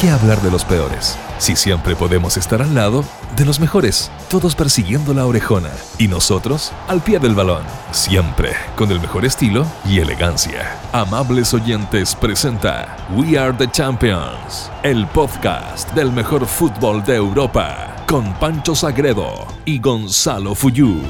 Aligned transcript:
qué 0.00 0.10
hablar 0.10 0.40
de 0.42 0.50
los 0.50 0.64
peores? 0.64 1.18
Si 1.38 1.56
siempre 1.56 1.96
podemos 1.96 2.36
estar 2.36 2.62
al 2.62 2.74
lado 2.74 3.04
de 3.36 3.44
los 3.44 3.58
mejores, 3.58 4.10
todos 4.30 4.54
persiguiendo 4.54 5.12
la 5.12 5.26
orejona 5.26 5.70
y 5.98 6.06
nosotros 6.06 6.72
al 6.86 7.00
pie 7.00 7.18
del 7.18 7.34
balón, 7.34 7.62
siempre 7.90 8.52
con 8.76 8.90
el 8.92 9.00
mejor 9.00 9.24
estilo 9.24 9.66
y 9.84 9.98
elegancia. 9.98 10.78
Amables 10.92 11.52
oyentes 11.52 12.14
presenta 12.14 12.96
We 13.14 13.38
Are 13.38 13.52
the 13.52 13.68
Champions, 13.70 14.70
el 14.84 15.06
podcast 15.08 15.92
del 15.94 16.12
mejor 16.12 16.46
fútbol 16.46 17.04
de 17.04 17.16
Europa, 17.16 17.96
con 18.06 18.32
Pancho 18.34 18.74
Sagredo 18.74 19.46
y 19.64 19.80
Gonzalo 19.80 20.54
Fuyú. 20.54 21.00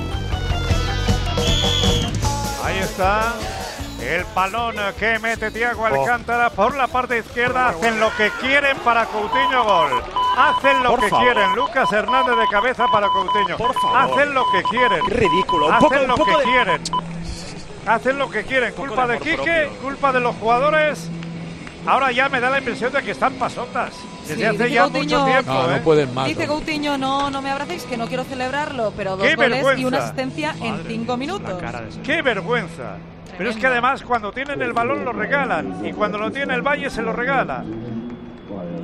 Ahí 2.65 2.79
está. 2.79 3.35
El 4.09 4.25
balón 4.35 4.75
que 4.99 5.19
mete 5.19 5.51
Tiago 5.51 5.85
Alcántara 5.85 6.49
por 6.51 6.75
la 6.77 6.87
parte 6.87 7.19
izquierda. 7.19 7.69
Hacen 7.69 8.01
lo 8.01 8.09
que 8.17 8.31
quieren 8.41 8.77
para 8.79 9.05
Coutinho 9.07 9.65
gol. 9.65 10.03
Hacen 10.37 10.83
lo 10.83 10.91
Por 10.91 11.01
que 11.01 11.09
favor. 11.11 11.25
quieren. 11.27 11.55
Lucas 11.55 11.93
Hernández 11.93 12.37
de 12.39 12.47
cabeza 12.51 12.87
para 12.91 13.09
Coutinho. 13.09 13.57
Por 13.59 13.75
favor. 13.75 13.97
Hacen 13.99 14.33
lo 14.35 14.45
que 14.51 14.63
quieren. 14.63 15.05
Qué 15.07 15.15
ridículo. 15.15 15.67
Un 15.67 15.73
Hacen 15.75 15.89
poco, 15.89 15.95
lo 16.07 16.15
un 16.15 16.19
poco 16.19 16.25
que 16.25 16.37
de... 16.39 16.43
quieren. 16.45 16.83
Hacen 17.87 18.19
lo 18.19 18.31
que 18.31 18.45
quieren. 18.45 18.73
Culpa 18.75 19.07
de 19.07 19.13
de 19.15 19.19
Quique, 19.21 19.37
propio. 19.37 19.71
culpa 19.83 20.13
de 20.13 20.21
los 20.21 20.37
jugadores. 20.37 21.11
Ahora 21.87 22.11
ya 22.13 22.29
me 22.31 22.41
da 22.41 22.49
la 22.51 22.59
impresión 22.59 22.93
de 22.93 23.03
que 23.03 23.11
están 23.11 23.35
pasotas. 23.35 23.93
Desde 24.27 24.37
Sí, 24.37 24.45
hace 24.45 24.71
ya 24.71 24.85
Coutinho- 24.87 25.01
mucho 25.21 25.25
tiempo. 25.27 25.53
No, 25.53 25.71
¿eh? 25.71 25.77
no 25.77 25.83
pueden 25.85 26.15
más. 26.15 26.27
Dice. 26.29 26.47
Coutinho, 26.47 26.97
no, 26.99 27.31
no 27.31 27.43
me 27.43 27.51
abracéis, 27.51 27.85
que 27.85 27.97
no 27.99 28.07
quiero 28.09 28.25
celebrarlo, 28.25 28.93
pero 28.97 29.17
dos 29.17 29.27
¡Qué 29.27 29.35
goles 29.37 29.49
y 29.49 29.53
vergüenza! 29.65 29.87
una 29.89 29.99
asistencia 29.99 30.55
en 30.63 30.85
cinco 30.87 31.17
minutos. 31.19 31.63
¡Qué 32.03 32.23
vergüenza! 32.23 32.97
Pero 33.39 33.51
es 33.51 33.57
que 33.57 33.67
además 33.69 34.03
cuando 34.03 34.33
tienen 34.33 34.61
el 34.61 34.73
balón 34.73 35.05
lo 35.05 35.13
regalan 35.13 35.87
y 35.87 35.93
cuando 35.93 36.19
lo 36.19 36.31
tiene 36.31 36.55
el 36.55 36.63
Valle 36.63 36.91
se 36.91 37.01
lo 37.01 37.13
regala. 37.13 37.65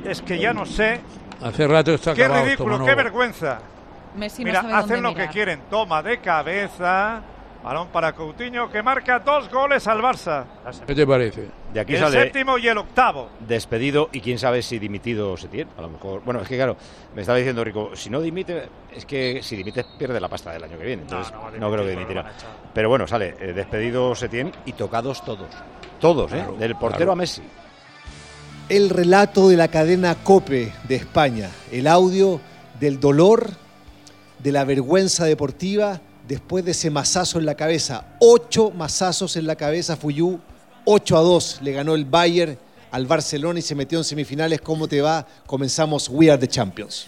Es 0.05 0.21
que 0.21 0.39
ya 0.39 0.53
no 0.53 0.65
sé. 0.65 1.01
Hace 1.43 1.67
rato 1.67 1.93
está 1.93 2.13
¡Qué 2.13 2.23
acabado. 2.23 2.45
ridículo! 2.45 2.85
¡Qué 2.85 2.95
vergüenza! 2.95 3.59
Messi 4.15 4.43
no 4.43 4.47
Mira, 4.49 4.61
sabe 4.61 4.73
dónde 4.73 4.93
hacen 4.93 5.03
lo 5.03 5.13
que 5.13 5.27
quieren. 5.27 5.59
Toma 5.69 6.01
de 6.01 6.19
cabeza. 6.19 7.21
Balón 7.65 7.87
para 7.87 8.13
Coutinho 8.13 8.69
que 8.69 8.83
marca 8.83 9.17
dos 9.17 9.49
goles 9.49 9.87
al 9.87 9.99
Barça. 9.99 10.45
¿Qué 10.85 10.93
te 10.93 11.07
parece? 11.07 11.47
De 11.73 11.79
aquí 11.79 11.95
El 11.95 11.99
sale 11.99 12.21
séptimo 12.21 12.59
y 12.59 12.67
el 12.67 12.77
octavo. 12.77 13.29
despedido 13.39 14.09
y 14.11 14.21
quién 14.21 14.37
sabe 14.37 14.61
si 14.61 14.77
dimitido 14.77 15.35
se 15.35 15.47
tiene. 15.47 15.71
A 15.75 15.81
lo 15.81 15.89
mejor. 15.89 16.21
Bueno, 16.23 16.41
es 16.41 16.47
que 16.47 16.57
claro, 16.57 16.77
me 17.15 17.21
estaba 17.21 17.39
diciendo 17.39 17.63
Rico, 17.63 17.95
si 17.95 18.11
no 18.11 18.21
dimite, 18.21 18.69
es 18.95 19.07
que 19.07 19.41
si 19.41 19.55
dimite 19.55 19.83
pierde 19.97 20.19
la 20.19 20.29
pasta 20.29 20.51
del 20.51 20.63
año 20.63 20.77
que 20.77 20.85
viene. 20.85 21.01
Entonces 21.01 21.33
no, 21.59 21.71
creo 21.71 21.83
que 21.83 21.89
dimitirá. 21.89 22.31
Pero 22.71 22.87
bueno, 22.87 23.07
sale 23.07 23.35
eh, 23.39 23.53
despedido 23.53 24.13
Setién 24.13 24.51
y 24.67 24.73
tocados 24.73 25.25
todos. 25.25 25.49
Todos, 25.99 26.33
¿eh? 26.33 26.45
Del 26.59 26.75
portero 26.75 26.97
claro. 26.97 27.11
a 27.13 27.15
Messi. 27.15 27.41
El 28.69 28.91
relato 28.91 29.49
de 29.49 29.57
la 29.57 29.69
cadena 29.69 30.13
Cope 30.13 30.71
de 30.83 30.95
España, 30.95 31.49
el 31.71 31.87
audio 31.87 32.39
del 32.79 32.99
dolor, 32.99 33.49
de 34.37 34.51
la 34.51 34.65
vergüenza 34.65 35.25
deportiva 35.25 35.99
después 36.27 36.65
de 36.65 36.71
ese 36.71 36.89
mazazo 36.89 37.39
en 37.39 37.45
la 37.45 37.55
cabeza. 37.55 38.17
Ocho 38.19 38.71
mazazos 38.71 39.35
en 39.37 39.47
la 39.47 39.55
cabeza, 39.55 39.97
Fuyú, 39.97 40.39
8 40.85 41.17
a 41.17 41.21
2 41.21 41.59
le 41.61 41.71
ganó 41.71 41.95
el 41.95 42.05
Bayern 42.05 42.57
al 42.91 43.05
Barcelona 43.07 43.59
y 43.59 43.61
se 43.61 43.75
metió 43.75 43.97
en 43.97 44.03
semifinales. 44.03 44.61
¿Cómo 44.61 44.87
te 44.87 45.01
va? 45.01 45.25
Comenzamos 45.45 46.09
We 46.09 46.29
Are 46.31 46.39
the 46.39 46.47
Champions. 46.47 47.07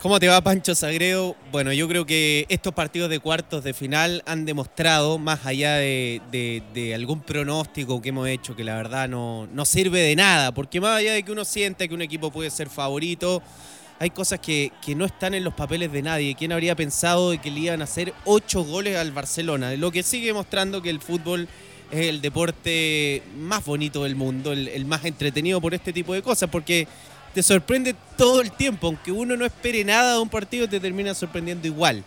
¿Cómo 0.00 0.20
te 0.20 0.28
va 0.28 0.40
Pancho 0.40 0.76
Sagredo? 0.76 1.34
Bueno, 1.50 1.72
yo 1.72 1.88
creo 1.88 2.06
que 2.06 2.46
estos 2.48 2.72
partidos 2.72 3.10
de 3.10 3.18
cuartos 3.18 3.64
de 3.64 3.74
final 3.74 4.22
han 4.26 4.44
demostrado, 4.44 5.18
más 5.18 5.44
allá 5.44 5.74
de, 5.74 6.92
algún 6.94 7.20
pronóstico 7.20 8.00
que 8.00 8.10
hemos 8.10 8.28
hecho, 8.28 8.54
que 8.54 8.62
la 8.62 8.76
verdad 8.76 9.08
no, 9.08 9.48
no 9.52 9.64
sirve 9.64 10.00
de 10.00 10.14
nada, 10.14 10.54
porque 10.54 10.80
más 10.80 10.98
allá 10.98 11.14
de 11.14 11.24
que 11.24 11.32
uno 11.32 11.44
sienta 11.44 11.88
que 11.88 11.94
un 11.94 12.02
equipo 12.02 12.30
puede 12.30 12.48
ser 12.50 12.68
favorito, 12.68 13.42
hay 13.98 14.10
cosas 14.10 14.38
que, 14.40 14.72
que 14.84 14.94
no 14.94 15.04
están 15.04 15.34
en 15.34 15.44
los 15.44 15.54
papeles 15.54 15.90
de 15.92 16.02
nadie. 16.02 16.34
¿Quién 16.36 16.52
habría 16.52 16.76
pensado 16.76 17.30
de 17.30 17.38
que 17.38 17.50
le 17.50 17.60
iban 17.60 17.80
a 17.80 17.84
hacer 17.84 18.14
ocho 18.24 18.62
goles 18.64 18.96
al 18.96 19.12
Barcelona? 19.12 19.72
Lo 19.74 19.90
que 19.90 20.02
sigue 20.02 20.32
mostrando 20.32 20.80
que 20.80 20.90
el 20.90 21.00
fútbol 21.00 21.48
es 21.90 22.06
el 22.06 22.20
deporte 22.20 23.22
más 23.38 23.64
bonito 23.64 24.04
del 24.04 24.14
mundo, 24.14 24.52
el, 24.52 24.68
el 24.68 24.84
más 24.84 25.04
entretenido 25.04 25.60
por 25.60 25.74
este 25.74 25.92
tipo 25.92 26.14
de 26.14 26.22
cosas, 26.22 26.48
porque 26.50 26.86
te 27.34 27.42
sorprende 27.42 27.94
todo 28.16 28.40
el 28.40 28.52
tiempo, 28.52 28.86
aunque 28.86 29.10
uno 29.10 29.36
no 29.36 29.44
espere 29.44 29.84
nada 29.84 30.14
de 30.14 30.20
un 30.20 30.28
partido, 30.28 30.68
te 30.68 30.80
termina 30.80 31.14
sorprendiendo 31.14 31.66
igual. 31.66 32.04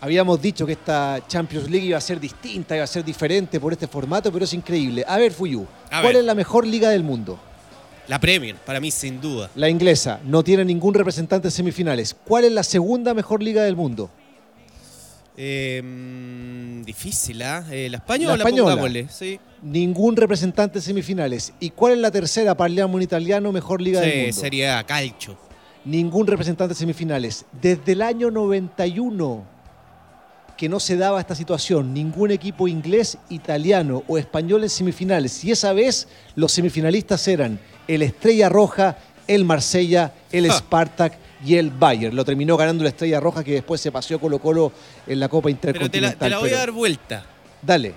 Habíamos 0.00 0.42
dicho 0.42 0.66
que 0.66 0.72
esta 0.72 1.20
Champions 1.26 1.70
League 1.70 1.86
iba 1.86 1.96
a 1.96 2.02
ser 2.02 2.20
distinta, 2.20 2.74
iba 2.74 2.84
a 2.84 2.88
ser 2.88 3.02
diferente 3.02 3.58
por 3.58 3.72
este 3.72 3.86
formato, 3.86 4.30
pero 4.30 4.44
es 4.44 4.52
increíble. 4.52 5.04
A 5.08 5.16
ver, 5.16 5.32
Fuyú, 5.32 5.66
A 5.86 6.02
¿cuál 6.02 6.12
ver. 6.12 6.16
es 6.16 6.24
la 6.24 6.34
mejor 6.34 6.66
liga 6.66 6.90
del 6.90 7.02
mundo? 7.02 7.38
La 8.08 8.20
Premier, 8.20 8.54
para 8.56 8.80
mí 8.80 8.90
sin 8.90 9.20
duda. 9.20 9.50
La 9.56 9.68
inglesa 9.68 10.20
no 10.24 10.44
tiene 10.44 10.64
ningún 10.64 10.94
representante 10.94 11.48
en 11.48 11.52
semifinales. 11.52 12.14
¿Cuál 12.24 12.44
es 12.44 12.52
la 12.52 12.62
segunda 12.62 13.14
mejor 13.14 13.42
liga 13.42 13.62
del 13.64 13.74
mundo? 13.74 14.10
Eh, 15.36 15.82
mm, 15.84 16.82
difícil, 16.82 17.42
¿ah? 17.42 17.66
Eh, 17.70 17.88
¿La 17.90 17.98
española? 17.98 18.36
La 18.36 18.44
española. 18.44 18.70
pongámosle, 18.70 19.08
Sí, 19.10 19.38
Ningún 19.62 20.16
representante 20.16 20.78
en 20.78 20.82
semifinales. 20.82 21.52
¿Y 21.58 21.70
cuál 21.70 21.94
es 21.94 21.98
la 21.98 22.10
tercera, 22.10 22.56
parliamo 22.56 22.96
en 22.96 23.02
italiano, 23.02 23.52
mejor 23.52 23.82
liga 23.82 24.00
del 24.00 24.16
mundo? 24.18 24.32
sería 24.40 24.82
Calcio. 24.84 25.36
Ningún 25.84 26.26
representante 26.26 26.72
en 26.74 26.78
semifinales. 26.78 27.44
Desde 27.60 27.92
el 27.92 28.02
año 28.02 28.30
91 28.30 29.56
que 30.56 30.68
no 30.68 30.80
se 30.80 30.96
daba 30.96 31.20
esta 31.20 31.34
situación, 31.34 31.92
ningún 31.92 32.30
equipo 32.30 32.66
inglés, 32.66 33.18
italiano 33.28 34.02
o 34.08 34.16
español 34.16 34.62
en 34.62 34.70
semifinales. 34.70 35.44
Y 35.44 35.50
esa 35.50 35.72
vez 35.74 36.08
los 36.34 36.52
semifinalistas 36.52 37.28
eran 37.28 37.60
el 37.88 38.02
Estrella 38.02 38.48
Roja, 38.48 38.96
el 39.26 39.44
Marsella, 39.44 40.12
el 40.32 40.48
Ja. 40.48 40.58
Spartak 40.58 41.14
y 41.44 41.56
el 41.56 41.70
Bayern. 41.70 42.14
Lo 42.16 42.24
terminó 42.24 42.56
ganando 42.56 42.82
la 42.84 42.90
Estrella 42.90 43.20
Roja 43.20 43.44
que 43.44 43.52
después 43.52 43.80
se 43.80 43.92
paseó 43.92 44.18
Colo 44.18 44.38
Colo 44.38 44.72
en 45.06 45.20
la 45.20 45.28
Copa 45.28 45.48
Pero 45.48 45.56
te 45.60 45.66
la, 45.66 46.08
Intercontinental. 46.08 46.18
te 46.18 46.30
la 46.30 46.38
voy 46.38 46.50
a 46.50 46.56
dar 46.58 46.70
vuelta. 46.72 47.24
Dale. 47.62 47.94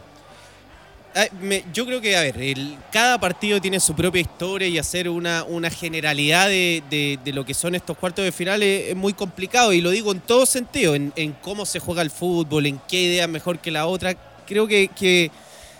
Ah, 1.16 1.25
me- 1.41 1.63
yo 1.73 1.85
creo 1.88 2.00
que, 2.01 2.16
a 2.16 2.22
ver, 2.22 2.38
el- 2.39 2.77
cada 2.91 3.19
partido 3.19 3.59
tiene 3.59 3.79
su 3.79 3.95
propia 3.95 4.22
historia 4.22 4.67
y 4.67 4.77
hacer 4.77 5.09
una, 5.09 5.44
una 5.44 5.69
generalidad 5.72 6.47
de, 6.47 6.83
de- 6.89 7.17
de 7.23 7.33
lo 7.33 7.44
que 7.44 7.56
son 7.56 7.73
estos 7.73 7.97
cuartos 7.97 8.23
de 8.23 8.31
final 8.31 8.61
es, 8.61 8.89
es 8.89 8.95
muy 8.95 9.13
complicado 9.13 9.73
y 9.73 9.81
lo 9.81 9.89
digo 9.89 10.11
en 10.11 10.19
todo 10.19 10.45
sentido, 10.45 10.94
en, 10.94 11.11
en 11.16 11.33
cómo 11.41 11.66
se 11.66 11.79
juega 11.79 12.03
el 12.03 12.11
fútbol, 12.11 12.67
en 12.67 12.79
qué 12.88 13.01
idea 13.03 13.23
es 13.23 13.29
mejor 13.29 13.57
que 13.57 13.71
la 13.71 13.88
otra. 13.88 14.16
Creo 14.45 14.67
que, 14.67 14.88
que 14.89 15.31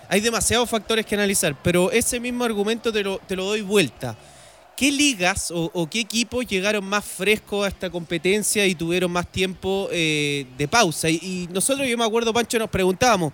hay 0.10 0.20
demasiados 0.20 0.70
factores 0.70 1.06
que 1.06 1.16
analizar, 1.16 1.56
pero 1.64 1.92
ese 1.92 2.20
mismo 2.20 2.44
argumento 2.44 2.92
te 2.92 3.04
lo, 3.04 3.20
te 3.20 3.36
lo 3.36 3.46
doy 3.46 3.62
vuelta. 3.62 4.18
¿Qué 4.76 4.92
ligas 4.92 5.52
o, 5.54 5.88
qué 5.90 6.00
equipos 6.00 6.48
llegaron 6.48 6.86
más 6.86 7.06
frescos 7.06 7.66
a 7.66 7.68
esta 7.68 7.90
competencia 7.90 8.66
y 8.66 8.76
tuvieron 8.76 9.12
más 9.12 9.28
tiempo 9.28 9.88
eh, 9.92 10.46
de 10.58 10.68
pausa? 10.68 11.10
Y, 11.10 11.20
y 11.22 11.50
nosotros, 11.52 11.88
yo 11.88 11.98
me 11.98 12.06
acuerdo, 12.06 12.34
Pancho, 12.34 12.58
nos 12.58 12.70
preguntábamos, 12.70 13.34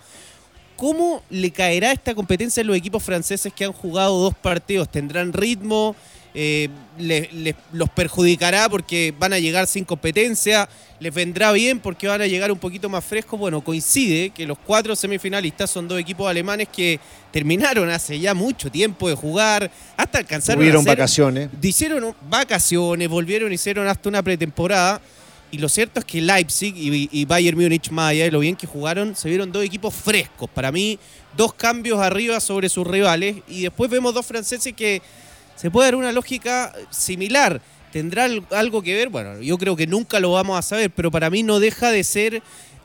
¿Cómo 0.76 1.24
le 1.30 1.52
caerá 1.52 1.94
esta 1.94 2.14
competencia 2.14 2.62
a 2.62 2.66
los 2.66 2.76
equipos 2.76 3.02
franceses 3.02 3.54
que 3.54 3.64
han 3.64 3.72
jugado 3.72 4.20
dos 4.20 4.36
partidos? 4.36 4.92
¿Tendrán 4.92 5.32
ritmo? 5.32 5.96
Eh, 6.38 6.68
le- 6.98 7.30
le- 7.32 7.56
¿Los 7.72 7.90
perjudicará 7.90 8.68
porque 8.68 9.14
van 9.18 9.32
a 9.32 9.40
llegar 9.40 9.68
sin 9.68 9.86
competencia? 9.86 10.68
¿Les 11.00 11.14
vendrá 11.14 11.52
bien 11.54 11.80
porque 11.80 12.08
van 12.08 12.22
a 12.22 12.28
llegar 12.28 12.52
un 12.52 12.60
poquito 12.60 12.90
más 12.90 13.06
frescos? 13.06 13.40
Bueno, 13.40 13.62
coincide 13.62 14.32
que 14.32 14.46
los 14.46 14.58
cuatro 14.58 14.96
semifinalistas 14.98 15.70
son 15.70 15.88
dos 15.88 15.98
equipos 16.00 16.30
alemanes 16.30 16.68
que 16.68 17.00
terminaron 17.32 17.90
hace 17.90 18.20
ya 18.20 18.34
mucho 18.34 18.70
tiempo 18.70 19.08
de 19.10 19.16
jugar, 19.16 19.72
hasta 19.96 20.18
alcanzaron 20.20 20.60
Tuvieron 20.60 20.84
vacaciones. 20.84 21.50
hicieron 21.62 22.14
vacaciones, 22.30 23.08
volvieron, 23.10 23.52
hicieron 23.54 23.88
hasta 23.88 24.10
una 24.10 24.22
pretemporada. 24.22 25.02
Y 25.52 25.58
lo 25.58 25.70
cierto 25.70 26.00
es 26.00 26.06
que 26.06 26.22
Leipzig 26.22 26.76
y, 26.76 27.08
y 27.12 27.24
Bayern 27.26 27.58
Múnich, 27.58 27.90
más 27.92 28.12
allá 28.12 28.26
de 28.26 28.32
lo 28.32 28.40
bien 28.40 28.58
que 28.58 28.68
jugaron, 28.68 29.16
se 29.16 29.30
vieron 29.30 29.52
dos 29.54 29.64
equipos 29.64 29.94
frescos. 29.94 30.50
Para 30.50 30.70
mí, 30.72 31.00
dos 31.38 31.54
cambios 31.54 32.00
arriba 32.00 32.40
sobre 32.42 32.68
sus 32.68 32.86
rivales. 32.86 33.38
Y 33.48 33.62
después 33.64 33.90
vemos 33.90 34.14
dos 34.14 34.26
franceses 34.26 34.74
que 34.74 35.02
se 35.56 35.72
puede 35.72 35.88
dar 35.88 35.96
una 35.96 36.12
lógica 36.12 36.74
similar. 36.90 37.62
¿Tendrá 37.92 38.26
al- 38.26 38.46
algo 38.52 38.82
que 38.82 38.94
ver? 38.96 39.10
Bueno, 39.10 39.42
yo 39.42 39.58
creo 39.58 39.76
que 39.76 39.88
nunca 39.88 40.20
lo 40.20 40.32
vamos 40.34 40.58
a 40.60 40.62
saber, 40.62 40.92
pero 40.92 41.10
para 41.12 41.30
mí 41.30 41.44
no 41.44 41.60
deja 41.60 41.92
de 41.92 42.04
ser 42.04 42.42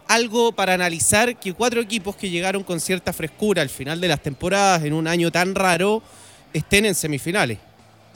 algo 0.06 0.52
para 0.52 0.75
analizar 0.75 1.38
que 1.38 1.52
cuatro 1.52 1.81
equipos 1.81 2.17
que 2.17 2.31
llegaron 2.31 2.62
con 2.64 2.81
cierta 2.81 3.12
frescura 3.12 3.62
al 3.62 3.69
final 3.69 4.00
de 4.00 4.08
las 4.08 4.22
temporadas 4.22 4.84
en 4.84 4.93
un 4.93 5.06
año 5.08 5.31
tan 5.31 5.55
raro 5.55 6.02
estén 6.52 6.84
en 6.84 6.94
semifinales. 6.94 7.58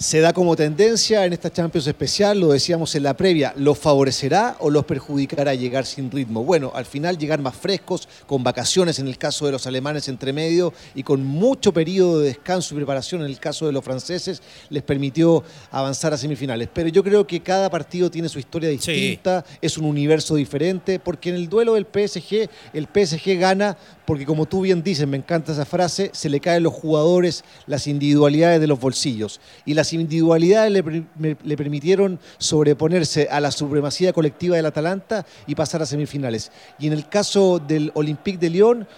Se 0.05 0.21
da 0.21 0.35
como 0.35 0.55
tendencia 0.55 1.25
en 1.25 1.33
esta 1.33 1.51
Champions 1.51 1.87
especial, 1.87 2.39
lo 2.39 2.49
decíamos 2.49 2.95
en 2.95 3.05
la 3.05 3.17
previa, 3.17 3.55
¿los 3.57 3.79
favorecerá 3.79 4.55
o 4.61 4.69
los 4.69 4.85
perjudicará 4.85 5.55
llegar 5.55 5.87
sin 5.87 6.11
ritmo? 6.11 6.45
Bueno, 6.45 6.73
al 6.75 6.85
final 6.85 7.17
llegar 7.17 7.41
más 7.41 7.57
frescos, 7.57 8.07
con 8.27 8.45
vacaciones 8.45 8.99
en 8.99 9.09
el 9.09 9.17
caso 9.17 9.47
de 9.47 9.53
los 9.53 9.67
alemanes 9.67 10.07
entre 10.09 10.35
medio 10.35 10.75
y 10.95 11.03
con 11.03 11.25
mucho 11.25 11.73
periodo 11.73 12.21
de 12.21 12.27
descanso 12.29 12.75
y 12.75 12.77
preparación 12.77 13.23
en 13.23 13.29
el 13.29 13.41
caso 13.41 13.65
de 13.65 13.73
los 13.73 13.83
franceses, 13.83 14.43
les 14.69 14.83
permitió 14.83 15.43
avanzar 15.71 16.13
a 16.13 16.19
semifinales. 16.19 16.69
Pero 16.75 16.91
yo 16.91 17.03
creo 17.03 17.27
que 17.27 17.41
cada 17.41 17.71
partido 17.71 18.11
tiene 18.11 18.29
su 18.29 18.39
historia 18.39 18.69
distinta, 18.69 19.43
es 19.63 19.79
un 19.79 19.87
universo 19.87 20.35
diferente, 20.35 21.01
porque 21.01 21.31
en 21.31 21.37
el 21.37 21.49
duelo 21.49 21.73
del 21.77 21.87
PSG, 21.87 22.51
el 22.75 22.89
PSG 22.93 23.39
gana 23.39 23.79
porque 24.05 24.27
como 24.27 24.47
tú 24.47 24.63
bien 24.63 24.83
dices, 24.83 25.07
me 25.07 25.17
encanta 25.17 25.53
esa 25.53 25.65
frase, 25.65 26.11
se 26.13 26.29
le 26.29 26.41
caen 26.41 26.63
los 26.63 26.73
jugadores 26.73 27.45
las 27.67 27.87
individualidades 27.87 28.61
de 28.61 28.67
los 28.67 28.81
bolsillos. 28.81 29.41
Y 29.65 29.75
la 29.75 29.85
las 29.85 29.93
individualidades 29.93 30.73
le, 30.73 31.37
le, 31.43 31.57
permitieron 31.59 32.19
sobreponerse 32.39 33.29
a 33.31 33.39
la 33.39 33.51
supremacía 33.51 34.15
colectiva 34.15 34.57
del 34.57 34.65
Atalanta 34.65 35.27
y 35.47 35.55
pasar 35.55 35.83
a 35.83 35.87
semifinales. 35.87 36.51
Y 36.79 36.87
en 36.87 36.95
el 36.95 37.07
caso 37.07 37.59
del 37.59 37.93
Olympique 37.93 38.39
de 38.39 38.49
Lyon, 38.49 38.89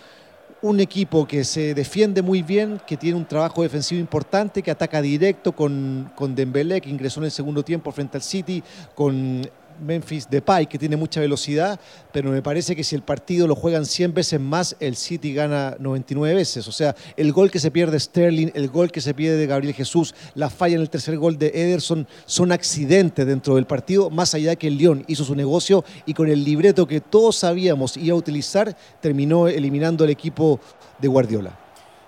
un 0.62 0.79
equipo 0.79 1.26
que 1.26 1.43
se 1.43 1.75
defiende 1.75 2.23
muy 2.23 2.43
bien, 2.43 2.81
que 2.87 2.97
tiene 2.97 3.17
un 3.17 3.26
trabajo 3.26 3.64
defensivo 3.64 4.00
importante, 4.00 4.62
que 4.62 4.70
ataca 4.70 5.02
directo 5.02 5.50
con, 5.50 6.12
con 6.14 6.37
Dembélé, 6.37 6.81
que 6.81 6.88
ingresó 6.88 7.19
en 7.19 7.25
el 7.25 7.32
segundo 7.32 7.64
tiempo 7.64 7.91
frente 7.91 8.17
al 8.17 8.23
City, 8.23 8.62
con 8.94 9.50
Memphis 9.81 10.28
Depay, 10.28 10.67
que 10.67 10.78
tiene 10.78 10.96
mucha 10.96 11.20
velocidad, 11.20 11.78
pero 12.12 12.31
me 12.31 12.43
parece 12.43 12.75
que 12.75 12.84
si 12.84 12.94
el 12.94 13.02
partido 13.02 13.46
lo 13.46 13.55
juegan 13.55 13.87
100 13.87 14.14
veces 14.14 14.40
más, 14.40 14.76
el 14.81 14.96
City 14.96 15.34
gana 15.34 15.76
99 15.78 16.34
veces. 16.34 16.67
O 16.69 16.73
sea, 16.73 16.94
el 17.17 17.32
gol 17.32 17.50
que 17.50 17.58
se 17.58 17.70
pierde 17.70 17.99
Sterling, 17.99 18.50
el 18.55 18.69
gol 18.69 18.90
que 18.90 19.00
se 19.00 19.14
pierde 19.14 19.37
de 19.37 19.46
Gabriel 19.46 19.75
Jesús, 19.75 20.14
la 20.34 20.50
falla 20.50 20.76
en 20.76 20.82
el 20.82 20.90
tercer 20.90 21.17
gol 21.19 21.38
de 21.38 21.49
Ederson, 21.55 22.06
son 22.25 22.52
accidentes 22.52 23.26
dentro 23.26 23.56
del 23.56 23.67
partido, 23.67 24.11
más 24.11 24.34
allá 24.34 24.56
que 24.56 24.69
el 24.69 24.78
Lyon 24.78 25.05
hizo 25.06 25.25
su 25.25 25.34
negocio 25.34 25.84
y 26.06 26.14
con 26.14 26.28
el 26.28 26.44
libreto 26.44 26.87
que 26.87 27.00
todos 27.00 27.37
sabíamos 27.37 27.96
iba 27.96 28.14
a 28.14 28.19
utilizar, 28.19 28.76
terminó 29.00 29.49
eliminando 29.49 30.05
el 30.05 30.11
equipo 30.11 30.61
de 30.99 31.08
Guardiola. 31.08 31.65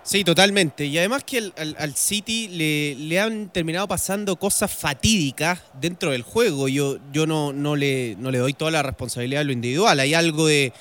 Sí, 0.09 0.25
totalmente. 0.25 0.87
Y 0.87 0.97
además 0.97 1.23
que 1.23 1.53
al, 1.55 1.95
City 1.95 2.49
le, 2.49 3.21
han 3.21 3.51
terminado 3.51 3.87
pasando 3.87 4.37
cosas 4.37 4.73
fatídicas 4.73 5.61
dentro 5.79 6.13
del 6.13 6.23
juego. 6.23 6.67
Yo, 6.67 6.97
yo 7.13 7.27
no, 7.27 7.53
no, 7.53 7.77
le, 7.77 8.17
no 8.19 8.31
le 8.31 8.39
doy 8.39 8.55
toda 8.55 8.71
la 8.71 8.83
responsabilidad 8.83 9.43
a 9.43 9.45
lo 9.45 9.53
individual. 9.53 10.01
Hay 10.01 10.15
algo 10.15 10.47
de 10.47 10.73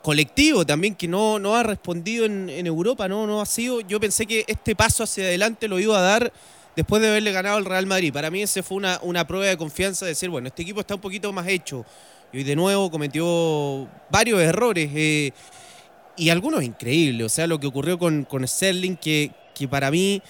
colectivo 0.00 0.64
también 0.64 0.94
que 0.94 1.08
no, 1.08 1.38
no 1.38 1.56
ha 1.56 1.62
respondido 1.62 2.24
en, 2.24 2.48
Europa, 2.66 3.06
¿no? 3.06 3.26
no 3.26 3.42
ha 3.42 3.44
sido. 3.44 3.82
Yo 3.82 4.00
pensé 4.00 4.24
que 4.24 4.46
este 4.46 4.74
paso 4.74 5.02
hacia 5.02 5.24
adelante 5.24 5.68
lo 5.68 5.78
iba 5.78 5.98
a 5.98 6.00
dar 6.00 6.32
después 6.74 7.02
de 7.02 7.08
haberle 7.08 7.32
ganado 7.32 7.58
al 7.58 7.66
Real 7.66 7.84
Madrid. 7.84 8.14
Para 8.14 8.30
mí 8.30 8.40
ese 8.40 8.62
fue 8.62 8.78
una, 8.78 8.98
una 9.02 9.26
prueba 9.26 9.44
de 9.44 9.58
confianza 9.58 10.06
de 10.06 10.12
decir, 10.12 10.30
bueno, 10.30 10.48
este 10.48 10.62
equipo 10.62 10.80
está 10.80 10.94
un 10.94 11.02
poquito 11.02 11.30
más 11.34 11.46
hecho. 11.48 11.84
Y 12.32 12.38
hoy 12.38 12.44
de 12.44 12.56
nuevo 12.56 12.90
cometió 12.90 13.86
varios 14.08 14.40
errores. 14.40 14.88
Eh, 14.94 15.32
y 16.16 16.30
algunos 16.30 16.62
increíbles. 16.62 17.26
O 17.26 17.28
sea, 17.28 17.46
lo 17.46 17.58
que 17.58 17.66
ocurrió 17.66 17.98
con, 17.98 18.24
con 18.24 18.46
Sterling, 18.46 18.96
que, 18.96 19.30
que 19.54 19.68
para 19.68 19.90
mí 19.90 20.22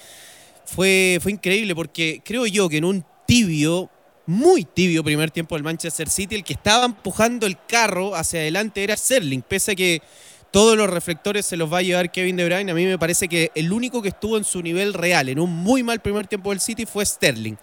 fue, 0.64 1.18
fue 1.20 1.32
increíble, 1.32 1.74
porque 1.74 2.22
creo 2.24 2.46
yo 2.46 2.68
que 2.68 2.78
en 2.78 2.84
un 2.84 3.04
tibio, 3.26 3.90
muy 4.26 4.64
tibio 4.64 5.02
primer 5.02 5.30
tiempo 5.30 5.54
del 5.56 5.64
Manchester 5.64 6.08
City, 6.08 6.36
el 6.36 6.44
que 6.44 6.52
estaba 6.52 6.84
empujando 6.84 7.46
el 7.46 7.56
carro 7.66 8.14
hacia 8.14 8.40
adelante 8.40 8.82
era 8.84 8.96
Sterling, 8.96 9.42
pese 9.42 9.72
a 9.72 9.74
que 9.74 10.02
todos 10.50 10.76
los 10.76 10.90
reflectores 10.90 11.46
se 11.46 11.56
los 11.56 11.72
va 11.72 11.78
a 11.78 11.82
llevar 11.82 12.10
Kevin 12.10 12.36
De 12.36 12.44
Bruyne. 12.44 12.72
A 12.72 12.74
mí 12.74 12.84
me 12.84 12.98
parece 12.98 13.28
que 13.28 13.52
el 13.54 13.72
único 13.72 14.02
que 14.02 14.08
estuvo 14.08 14.36
en 14.36 14.44
su 14.44 14.62
nivel 14.62 14.94
real 14.94 15.28
en 15.28 15.38
un 15.38 15.50
muy 15.50 15.82
mal 15.82 16.00
primer 16.00 16.26
tiempo 16.26 16.50
del 16.50 16.60
City 16.60 16.86
fue 16.86 17.06
Sterling, 17.06 17.54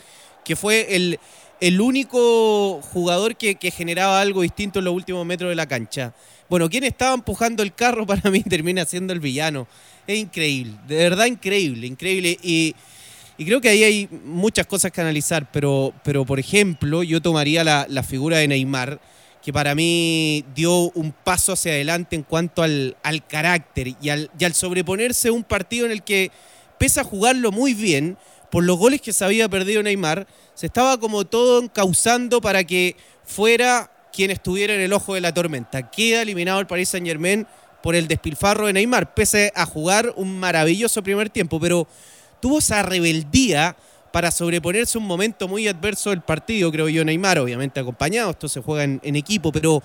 que 0.44 0.56
fue 0.56 0.96
el, 0.96 1.20
el 1.60 1.82
único 1.82 2.82
jugador 2.82 3.36
que, 3.36 3.56
que 3.56 3.72
generaba 3.72 4.22
algo 4.22 4.42
distinto 4.42 4.80
en 4.80 4.86
los 4.86 4.94
últimos 4.94 5.26
metros 5.26 5.50
de 5.50 5.56
la 5.56 5.68
cancha. 5.68 6.14
Bueno, 6.50 6.70
quien 6.70 6.86
estaba 6.86 7.14
empujando 7.14 7.62
el 7.62 7.74
carro 7.74 8.06
para 8.06 8.32
mí 8.32 8.42
termina 8.50 8.86
siendo 8.86 9.14
el 9.14 9.20
villano. 9.20 9.68
Es 10.06 10.18
increíble, 10.18 10.74
de 10.88 10.96
verdad 10.96 11.26
increíble, 11.26 11.88
increíble. 11.88 12.38
Y, 12.42 12.74
creo 13.38 13.60
que 13.60 13.70
ahí 13.70 13.84
hay 13.84 14.10
muchas 14.24 14.66
cosas 14.66 14.92
que 14.92 15.02
analizar, 15.02 15.52
pero, 15.52 15.94
pero 16.04 16.26
por 16.26 16.40
ejemplo, 16.40 17.04
yo 17.04 17.22
tomaría 17.22 17.64
la, 17.64 18.04
figura 18.04 18.38
de 18.38 18.48
Neymar, 18.48 19.02
que 19.44 19.52
para 19.52 19.76
mí 19.76 20.46
dio 20.56 20.92
un 20.92 21.12
paso 21.12 21.52
hacia 21.52 21.74
adelante 21.74 22.16
en 22.16 22.24
cuanto 22.24 22.64
al, 22.64 22.96
carácter 23.28 23.96
y 24.02 24.10
al, 24.10 24.32
y 24.40 24.46
al 24.46 24.54
sobreponerse 24.54 25.28
a 25.28 25.34
un 25.34 25.44
partido 25.44 25.86
en 25.86 25.92
el 25.92 26.04
que, 26.04 26.32
pese 26.78 27.02
a 27.02 27.04
jugarlo 27.04 27.52
muy 27.52 27.74
bien, 27.74 28.18
por 28.50 28.64
los 28.64 28.78
goles 28.78 29.02
que 29.02 29.12
se 29.12 29.26
había 29.26 29.50
perdido 29.50 29.84
Neymar, 29.84 30.26
se 30.54 30.68
estaba 30.68 30.98
como 30.98 31.26
todo 31.26 31.62
encauzando 31.62 32.40
para 32.40 32.64
que 32.64 32.96
fuera 33.26 33.92
quien 34.18 34.32
estuviera 34.32 34.74
en 34.74 34.82
el 34.82 34.94
ojo 34.94 35.14
de 35.14 35.22
la 35.22 35.32
tormenta. 35.32 35.92
Queda 35.92 36.24
eliminado 36.24 36.60
el 36.60 36.66
Paris 36.66 36.90
Saint 36.90 37.06
Germain 37.06 37.46
por 37.84 37.96
el 37.96 38.08
despilfarro 38.08 38.66
de 38.66 38.74
Neymar, 38.74 39.14
pese 39.14 39.54
a 39.56 39.68
jugar 39.68 40.12
un 40.16 40.40
maravilloso 40.40 41.04
primer 41.04 41.30
tiempo, 41.30 41.60
pero 41.60 41.88
tuvo 42.42 42.58
esa 42.58 42.82
rebeldía 42.82 43.78
para 44.12 44.32
sobreponerse 44.32 44.98
un 44.98 45.06
momento 45.06 45.48
muy 45.48 45.68
adverso 45.68 46.10
del 46.10 46.22
partido, 46.22 46.72
creo 46.72 46.90
yo, 46.90 47.06
Neymar, 47.06 47.38
obviamente 47.38 47.80
acompañado, 47.80 48.32
esto 48.32 48.50
se 48.50 48.60
juega 48.60 48.86
en, 48.86 49.00
en 49.04 49.16
equipo, 49.16 49.52
pero 49.52 49.84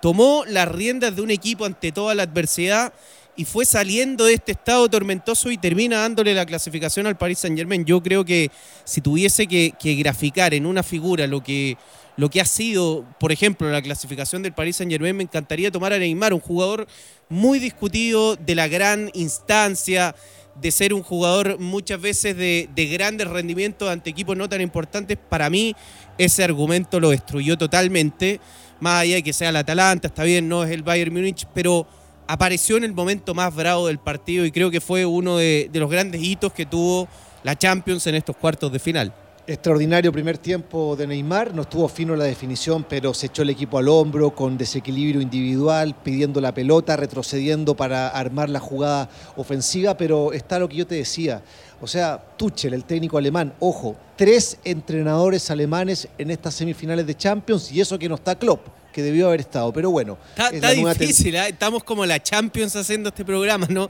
tomó 0.00 0.44
las 0.46 0.68
riendas 0.68 1.16
de 1.16 1.22
un 1.22 1.32
equipo 1.32 1.64
ante 1.64 1.90
toda 1.90 2.14
la 2.14 2.22
adversidad 2.22 2.92
y 3.34 3.44
fue 3.44 3.64
saliendo 3.64 4.26
de 4.26 4.34
este 4.34 4.52
estado 4.52 4.88
tormentoso 4.88 5.50
y 5.50 5.56
termina 5.56 6.00
dándole 6.00 6.34
la 6.34 6.44
clasificación 6.44 7.06
al 7.06 7.16
Paris 7.16 7.38
Saint 7.38 7.56
Germain. 7.56 7.84
Yo 7.84 8.02
creo 8.02 8.24
que 8.24 8.50
si 8.84 9.00
tuviese 9.00 9.46
que, 9.46 9.74
graficar 9.80 10.52
en 10.52 10.66
una 10.66 10.82
figura 10.82 11.26
lo 11.26 11.42
que, 11.42 11.78
lo 12.16 12.28
que 12.28 12.42
ha 12.42 12.44
sido, 12.44 13.06
por 13.18 13.32
ejemplo, 13.32 13.70
la 13.70 13.80
clasificación 13.80 14.42
del 14.42 14.52
Paris 14.52 14.76
Saint 14.76 14.92
Germain, 14.92 15.16
me 15.16 15.22
encantaría 15.22 15.70
tomar 15.70 15.94
a 15.94 15.98
Neymar, 15.98 16.34
un 16.34 16.40
jugador 16.40 16.86
muy 17.30 17.58
discutido 17.58 18.36
de 18.36 18.54
la 18.54 18.68
gran 18.68 19.10
instancia, 19.14 20.14
de 20.60 20.70
ser 20.70 20.92
un 20.92 21.02
jugador 21.02 21.58
muchas 21.58 21.98
veces 21.98 22.36
de, 22.36 22.68
de 22.74 22.86
grandes 22.86 23.26
rendimientos 23.26 23.88
ante 23.88 24.10
equipos 24.10 24.36
no 24.36 24.50
tan 24.50 24.60
importantes. 24.60 25.16
Para 25.16 25.48
mí, 25.48 25.74
ese 26.18 26.44
argumento 26.44 27.00
lo 27.00 27.08
destruyó 27.08 27.56
totalmente. 27.56 28.40
Más 28.78 29.02
allá 29.02 29.14
de 29.14 29.22
que 29.22 29.32
sea 29.32 29.48
el 29.48 29.56
Atalanta, 29.56 30.08
está 30.08 30.24
bien, 30.24 30.48
no 30.48 30.64
es 30.64 30.70
el 30.70 30.82
Bayern 30.82 31.14
Múnich, 31.14 31.46
pero 31.54 31.86
apareció 32.26 32.76
en 32.76 32.84
el 32.84 32.92
momento 32.92 33.34
más 33.34 33.54
bravo 33.54 33.86
del 33.86 33.98
partido 33.98 34.44
y 34.44 34.52
creo 34.52 34.70
que 34.70 34.80
fue 34.80 35.04
uno 35.06 35.36
de, 35.36 35.70
los 35.72 35.90
grandes 35.90 36.22
hitos 36.22 36.52
que 36.52 36.66
tuvo 36.66 37.08
la 37.42 37.56
Champions 37.56 38.06
en 38.06 38.14
estos 38.14 38.36
cuartos 38.36 38.72
de 38.72 38.78
final. 38.78 39.14
Extraordinario 39.44 40.12
primer 40.12 40.38
tiempo 40.38 40.94
de 40.94 41.04
Neymar, 41.08 41.52
no 41.52 41.62
estuvo 41.62 41.88
fino 41.88 42.14
la 42.14 42.24
definición, 42.24 42.86
pero 42.88 43.12
se 43.12 43.26
echó 43.26 43.42
el 43.42 43.50
equipo 43.50 43.76
al 43.76 43.88
hombro 43.88 44.30
con 44.36 44.56
desequilibrio 44.56 45.20
individual, 45.20 45.96
pidiendo 46.00 46.40
la 46.40 46.54
pelota, 46.54 46.96
retrocediendo 46.96 47.74
para 47.74 48.06
armar 48.06 48.48
la 48.48 48.60
jugada 48.60 49.10
ofensiva, 49.36 49.96
pero 49.96 50.32
está 50.32 50.60
lo 50.60 50.68
que 50.68 50.76
yo 50.76 50.86
te 50.86 50.94
decía. 50.94 51.42
O 51.82 51.86
sea, 51.88 52.16
Tuchel, 52.36 52.74
el 52.74 52.84
técnico 52.84 53.18
alemán, 53.18 53.52
ojo, 53.58 53.96
tres 54.16 54.56
entrenadores 54.62 55.50
alemanes 55.50 56.08
en 56.16 56.30
estas 56.30 56.54
semifinales 56.54 57.04
de 57.06 57.16
Champions 57.16 57.72
y 57.72 57.80
eso 57.80 57.98
que 57.98 58.08
no 58.08 58.14
está 58.14 58.38
Klopp 58.38 58.68
que 58.92 59.02
debió 59.02 59.26
haber 59.26 59.40
estado. 59.40 59.72
Pero 59.72 59.90
bueno. 59.90 60.16
Está, 60.52 60.70
difícil, 60.70 61.34
¿eh? 61.34 61.48
estamos 61.48 61.82
como 61.82 62.06
la 62.06 62.22
Champions 62.22 62.76
haciendo 62.76 63.08
este 63.08 63.24
programa, 63.24 63.66
¿no? 63.68 63.88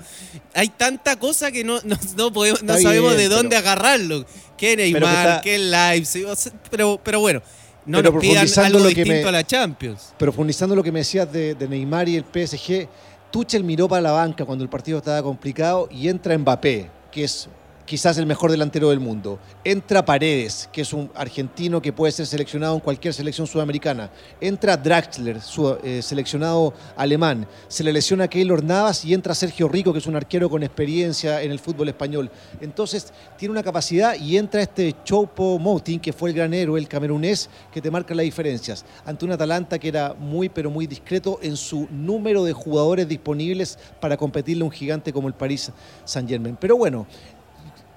Hay 0.55 0.69
tanta 0.69 1.17
cosa 1.17 1.50
que 1.52 1.64
no, 1.64 1.81
no, 2.17 2.33
podemos, 2.33 2.62
no 2.62 2.78
sabemos 2.78 3.17
de 3.17 3.28
dónde 3.28 3.57
agarrarlo. 3.57 4.25
¿Qué 4.57 4.76
Neymar? 4.76 5.43
¿Qué 5.43 5.59
Leipzig? 5.59 6.25
pero, 6.71 6.99
pero 7.02 7.21
bueno. 7.21 7.43
No 7.85 8.00
nos 8.00 8.14
pidan 8.23 8.47
algo 8.59 8.87
distinto 8.87 9.28
a 9.28 9.33
la 9.33 9.45
Champions. 9.45 10.14
Profundizando 10.17 10.76
lo 10.76 10.85
que 10.85 10.93
me 10.93 11.00
decías 11.00 11.31
de, 11.31 11.57
de 11.57 11.69
Neymar 11.69 12.09
y 12.09 12.17
el 12.17 12.25
PSG, 12.25 12.88
Tuchel 13.33 13.64
miró 13.64 13.88
para 13.88 14.00
la 14.00 14.12
banca 14.12 14.45
cuando 14.45 14.62
el 14.62 14.71
partido 14.71 14.99
estaba 14.99 15.21
complicado 15.21 15.88
y 15.90 16.09
entra 16.09 16.38
Mbappé, 16.38 16.88
que 17.11 17.25
es 17.25 17.49
quizás 17.85 18.19
el 18.19 18.27
mejor 18.27 18.51
delantero 18.51 18.91
del 18.91 19.01
mundo. 19.01 19.39
Entra 19.65 20.05
Paredes, 20.05 20.69
que 20.73 20.83
es 20.83 20.93
un 20.93 21.11
argentino 21.15 21.83
que 21.83 21.93
puede 21.93 22.12
ser 22.12 22.27
seleccionado 22.27 22.75
en 22.75 22.81
cualquier 22.81 23.15
selección 23.15 23.47
sudamericana. 23.47 24.11
Entra 24.41 24.77
Draxler, 24.77 25.41
eh, 25.83 26.01
seleccionado 26.03 26.75
alemán. 26.97 27.47
Se 27.69 27.85
le 27.85 27.93
lesiona 27.93 28.25
a 28.25 28.29
Keylor 28.29 28.62
Navas 28.62 29.05
y 29.05 29.15
entra 29.15 29.35
Sergio 29.35 29.69
Rico, 29.69 29.93
que 29.93 29.99
es 29.99 30.07
un 30.07 30.17
arquero 30.17 30.49
con 30.49 30.62
experiencia 30.62 31.43
en 31.43 31.51
el 31.51 31.59
fútbol 31.59 31.89
español. 31.89 32.31
Entonces, 32.61 33.12
tiene 33.37 33.53
una 33.53 33.62
capacidad 33.62 34.15
y 34.15 34.37
entra 34.37 34.62
este 34.62 34.95
Chopo 35.05 35.59
Moting, 35.59 36.01
que 36.01 36.12
fue 36.12 36.31
el 36.31 36.37
gran 36.37 36.55
héroe, 36.55 36.79
el 36.79 36.89
camerunés, 36.89 37.49
que 37.73 37.81
te 37.81 37.91
marca 37.91 38.15
las 38.15 38.25
diferencias. 38.25 38.85
Ante 39.05 39.25
un 39.25 39.33
Atalanta 39.33 39.79
que 39.79 39.89
era 39.89 40.15
muy, 40.15 40.49
pero 40.49 40.71
muy 40.71 40.87
discreto 40.87 41.39
en 41.43 41.57
su 41.57 41.89
número 41.91 42.45
de 42.45 42.53
jugadores 42.53 43.09
disponibles 43.09 43.79
para 44.01 44.17
competirle 44.17 44.62
a 44.62 44.67
un 44.67 44.71
gigante 44.71 45.12
como 45.12 45.29
el 45.29 45.35
París 45.35 45.71
Saint-Germain. 46.05 46.57
Pero 46.61 46.77
bueno, 46.77 47.07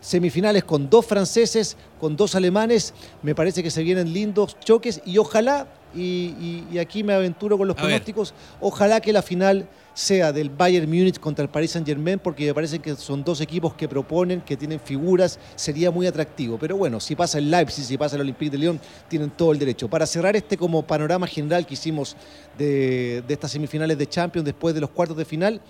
semifinales 0.05 0.63
con 0.63 0.87
dos 0.89 1.05
franceses, 1.05 1.75
con 1.99 2.15
dos 2.15 2.35
alemanes. 2.35 2.93
Me 3.23 3.33
parece 3.33 3.63
que 3.63 3.71
se 3.71 3.81
vienen 3.81 4.13
lindos 4.13 4.55
choques 4.59 5.01
y 5.03 5.17
ojalá, 5.17 5.67
y, 5.95 6.77
aquí 6.77 7.03
me 7.03 7.13
aventuro 7.13 7.57
con 7.57 7.67
los 7.67 7.75
pronósticos, 7.75 8.33
ojalá 8.61 9.01
que 9.01 9.11
la 9.11 9.23
final 9.23 9.67
sea 9.95 10.33
del 10.33 10.49
Bayern 10.49 10.87
Múnich 10.87 11.19
contra 11.19 11.41
el 11.41 11.49
Paris 11.49 11.71
Saint 11.71 11.87
Germain, 11.87 12.19
porque 12.19 12.45
me 12.45 12.53
parece 12.53 12.79
que 12.79 12.95
son 12.95 13.23
dos 13.23 13.41
equipos 13.41 13.73
que 13.73 13.87
proponen, 13.87 14.41
que 14.41 14.57
tienen 14.57 14.79
figuras, 14.79 15.39
sería 15.55 15.89
muy 15.89 16.05
atractivo. 16.05 16.57
Pero 16.59 16.77
bueno, 16.77 16.99
si 16.99 17.15
pasa 17.15 17.39
el 17.39 17.49
Leipzig, 17.49 17.85
si 17.85 17.97
pasa 17.97 18.15
el 18.15 18.21
Olympique 18.21 18.51
de 18.51 18.57
Lyon, 18.57 18.79
tienen 19.07 19.31
todo 19.31 19.53
el 19.53 19.57
derecho. 19.57 19.89
Para 19.89 20.05
cerrar 20.05 20.35
este 20.35 20.57
como 20.57 20.85
panorama 20.85 21.25
general 21.25 21.65
que 21.65 21.73
hicimos 21.73 22.15
de, 22.57 23.23
de 23.25 23.33
estas 23.33 23.51
semifinales 23.51 23.97
de 23.97 24.05
Champions 24.05 24.45
después 24.45 24.75
de 24.75 24.81
los 24.81 24.89
cuartos 24.91 25.17
de 25.17 25.25
final, 25.25 25.61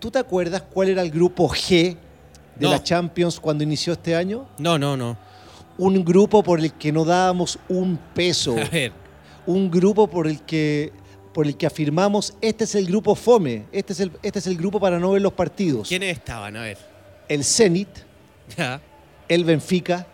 ¿tú 0.00 0.10
te 0.10 0.18
acuerdas 0.18 0.62
cuál 0.62 0.88
era 0.88 1.02
el 1.02 1.10
grupo 1.10 1.48
G 1.48 1.96
de 2.56 2.68
la 2.68 2.82
Champions 2.82 3.40
cuando 3.40 3.64
inició 3.64 3.92
este 3.92 4.14
año? 4.14 4.46
No, 4.58 4.78
no, 4.78 4.96
no. 4.96 5.16
Un 5.76 6.04
grupo 6.04 6.42
por 6.42 6.60
el 6.60 6.72
que 6.72 6.92
no 6.92 7.04
dábamos 7.04 7.58
un 7.68 7.98
peso. 8.14 8.56
A 8.58 8.68
ver. 8.68 8.92
Un 9.46 9.70
grupo 9.70 10.08
por 10.08 10.26
el 10.26 10.42
que 10.42 10.92
por 11.34 11.46
el 11.48 11.56
que 11.56 11.66
afirmamos 11.66 12.32
este 12.40 12.62
es 12.62 12.76
el 12.76 12.86
grupo 12.86 13.16
FOME, 13.16 13.66
este 13.72 13.92
es 13.92 14.00
el, 14.00 14.12
este 14.22 14.38
es 14.38 14.46
el 14.46 14.56
grupo 14.56 14.78
para 14.78 15.00
no 15.00 15.10
ver 15.10 15.20
los 15.20 15.32
partidos. 15.32 15.88
¿Quiénes 15.88 16.16
estaban? 16.16 16.56
A 16.56 16.62
ver. 16.62 16.78
El 17.28 17.44
Zenit, 17.44 17.88
el 19.28 19.44
Benfica, 19.44 20.06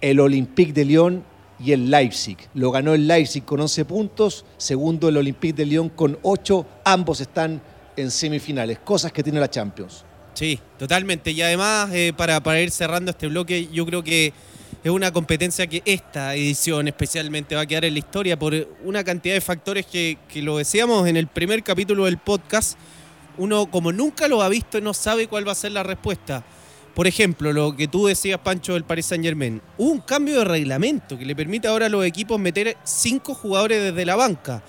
el 0.00 0.20
Olympique 0.20 0.72
de 0.72 0.84
Lyon 0.84 1.24
y 1.58 1.72
el 1.72 1.90
Leipzig. 1.90 2.38
Lo 2.54 2.70
ganó 2.70 2.94
el 2.94 3.06
Leipzig 3.06 3.44
con 3.44 3.60
11 3.60 3.84
puntos, 3.84 4.44
segundo 4.56 5.08
el 5.08 5.16
Olympique 5.16 5.54
de 5.54 5.66
Lyon 5.66 5.88
con 5.90 6.18
8, 6.22 6.66
ambos 6.84 7.20
están 7.20 7.60
en 7.96 8.10
semifinales, 8.10 8.78
cosas 8.78 9.12
que 9.12 9.22
tiene 9.22 9.40
la 9.40 9.50
Champions. 9.50 10.04
Sí, 10.34 10.58
totalmente. 10.78 11.30
Y 11.32 11.42
además, 11.42 11.90
eh, 11.92 12.12
para, 12.16 12.40
para 12.42 12.60
ir 12.60 12.70
cerrando 12.70 13.10
este 13.10 13.26
bloque, 13.26 13.68
yo 13.72 13.84
creo 13.84 14.02
que 14.02 14.32
es 14.82 14.90
una 14.90 15.12
competencia 15.12 15.66
que 15.66 15.82
esta 15.84 16.34
edición 16.34 16.88
especialmente 16.88 17.54
va 17.54 17.62
a 17.62 17.66
quedar 17.66 17.84
en 17.84 17.92
la 17.92 17.98
historia 17.98 18.38
por 18.38 18.54
una 18.82 19.04
cantidad 19.04 19.34
de 19.34 19.40
factores 19.40 19.84
que, 19.84 20.16
que 20.28 20.40
lo 20.40 20.56
decíamos 20.56 21.06
en 21.06 21.16
el 21.16 21.26
primer 21.26 21.62
capítulo 21.62 22.06
del 22.06 22.18
podcast. 22.18 22.78
Uno, 23.36 23.70
como 23.70 23.92
nunca 23.92 24.28
lo 24.28 24.42
ha 24.42 24.48
visto, 24.48 24.80
no 24.80 24.94
sabe 24.94 25.26
cuál 25.26 25.46
va 25.46 25.52
a 25.52 25.56
ser 25.56 25.72
la 25.72 25.82
respuesta. 25.82 26.44
Por 26.94 27.06
ejemplo, 27.06 27.52
lo 27.52 27.76
que 27.76 27.88
tú 27.88 28.06
decías, 28.06 28.40
Pancho, 28.40 28.74
del 28.74 28.84
Paris 28.84 29.06
Saint 29.06 29.24
Germain. 29.24 29.62
Hubo 29.78 29.90
un 29.90 30.00
cambio 30.00 30.38
de 30.38 30.44
reglamento 30.44 31.16
que 31.16 31.24
le 31.24 31.36
permite 31.36 31.68
ahora 31.68 31.86
a 31.86 31.88
los 31.88 32.04
equipos 32.04 32.38
meter 32.40 32.76
cinco 32.84 33.34
jugadores 33.34 33.82
desde 33.82 34.04
la 34.04 34.16
banca. 34.16 34.62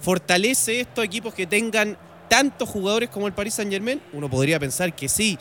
¿Fortalece 0.00 0.80
esto 0.80 1.00
a 1.00 1.04
equipos 1.04 1.34
que 1.34 1.46
tengan 1.46 1.98
tantos 2.28 2.68
jugadores 2.68 3.08
como 3.08 3.26
el 3.26 3.32
Paris 3.32 3.54
Saint 3.54 3.70
Germain? 3.70 4.00
Uno 4.12 4.28
podría 4.28 4.58
pensar 4.58 4.94
que 4.94 5.08
sí. 5.08 5.38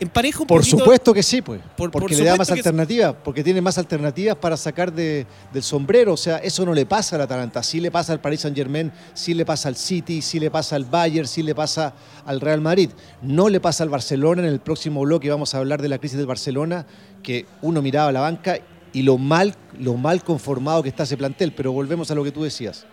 Empareja 0.00 0.42
un 0.42 0.46
por 0.46 0.64
supuesto 0.64 1.12
que 1.12 1.24
sí, 1.24 1.42
pues. 1.42 1.60
porque 1.76 2.14
le 2.14 2.24
da 2.24 2.36
más 2.36 2.50
alternativas, 2.52 3.16
porque 3.24 3.42
tiene 3.42 3.60
más 3.60 3.78
alternativas 3.78 4.36
para 4.36 4.56
sacar 4.56 4.92
de, 4.92 5.26
del 5.52 5.62
sombrero. 5.64 6.12
O 6.12 6.16
sea, 6.16 6.38
eso 6.38 6.64
no 6.64 6.72
le 6.72 6.86
pasa 6.86 7.16
al 7.16 7.22
Atalanta. 7.22 7.64
Sí 7.64 7.80
le 7.80 7.90
pasa 7.90 8.12
al 8.12 8.20
Paris 8.20 8.42
Saint 8.42 8.56
Germain, 8.56 8.92
sí 9.12 9.34
le 9.34 9.44
pasa 9.44 9.68
al 9.68 9.74
City, 9.74 10.22
sí 10.22 10.38
le 10.38 10.52
pasa 10.52 10.76
al 10.76 10.84
Bayern, 10.84 11.26
sí 11.26 11.42
le 11.42 11.52
pasa 11.52 11.94
al 12.24 12.40
Real 12.40 12.60
Madrid. 12.60 12.90
No 13.22 13.48
le 13.48 13.58
pasa 13.58 13.82
al 13.82 13.88
Barcelona. 13.88 14.42
En 14.42 14.48
el 14.48 14.60
próximo 14.60 15.00
bloque 15.00 15.30
vamos 15.30 15.54
a 15.54 15.58
hablar 15.58 15.82
de 15.82 15.88
la 15.88 15.98
crisis 15.98 16.16
del 16.16 16.26
Barcelona, 16.26 16.86
que 17.22 17.46
uno 17.62 17.82
miraba 17.82 18.10
a 18.10 18.12
la 18.12 18.20
banca 18.20 18.58
y 18.92 19.02
lo 19.02 19.18
mal, 19.18 19.56
lo 19.80 19.94
mal 19.94 20.22
conformado 20.22 20.84
que 20.84 20.90
está 20.90 21.02
ese 21.02 21.16
plantel. 21.16 21.52
Pero 21.52 21.72
volvemos 21.72 22.08
a 22.12 22.14
lo 22.14 22.22
que 22.22 22.30
tú 22.30 22.44
decías. 22.44 22.86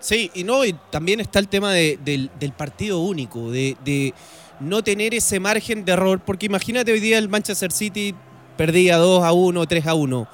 Sí, 0.00 0.30
y 0.34 0.44
no, 0.44 0.64
y 0.64 0.74
también 0.90 1.20
está 1.20 1.38
el 1.38 1.48
tema 1.48 1.72
del, 1.72 2.30
partido 2.56 3.00
único, 3.00 3.50
de 3.50 4.14
no 4.60 4.84
tener 4.84 5.14
ese 5.14 5.40
margen 5.40 5.84
de 5.84 5.92
error, 5.92 6.20
porque 6.24 6.46
imagínate 6.46 6.92
hoy 6.92 7.00
día 7.00 7.18
el 7.18 7.28
Manchester 7.28 7.72
City 7.72 8.14
perdía 8.56 8.98
2 8.98 9.24
a 9.24 9.32
1, 9.32 9.66
3 9.66 9.86
a 9.86 9.94
1. 9.94 10.28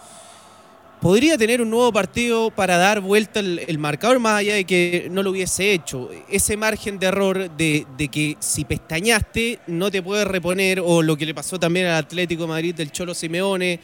Podría 1.01 1.39
tener 1.39 1.61
un 1.61 1.71
nuevo 1.71 1.93
partido 1.93 2.51
para 2.51 2.79
dar 2.79 3.01
vuelta 3.01 3.39
el, 3.39 3.79
marcador, 3.79 4.19
más 4.19 4.41
allá 4.41 4.55
de 4.55 4.65
que 4.65 5.09
no 5.11 5.23
lo 5.23 5.31
hubiese 5.31 5.73
hecho. 5.73 6.11
Ese 6.29 6.57
margen 6.57 6.99
de 6.99 7.07
error 7.07 7.51
de, 7.51 7.87
que 8.11 8.37
si 8.41 8.65
pestañaste 8.65 9.61
no 9.69 9.91
te 9.91 10.03
puedes 10.03 10.27
reponer, 10.27 10.81
o 10.81 11.03
lo 11.03 11.17
que 11.17 11.27
le 11.27 11.35
pasó 11.35 11.61
también 11.61 11.87
al 11.87 11.97
Atlético 11.97 12.43
de 12.43 12.49
Madrid 12.49 12.75
del 12.75 12.91
Cholo 12.91 13.15
Simeone, 13.15 13.79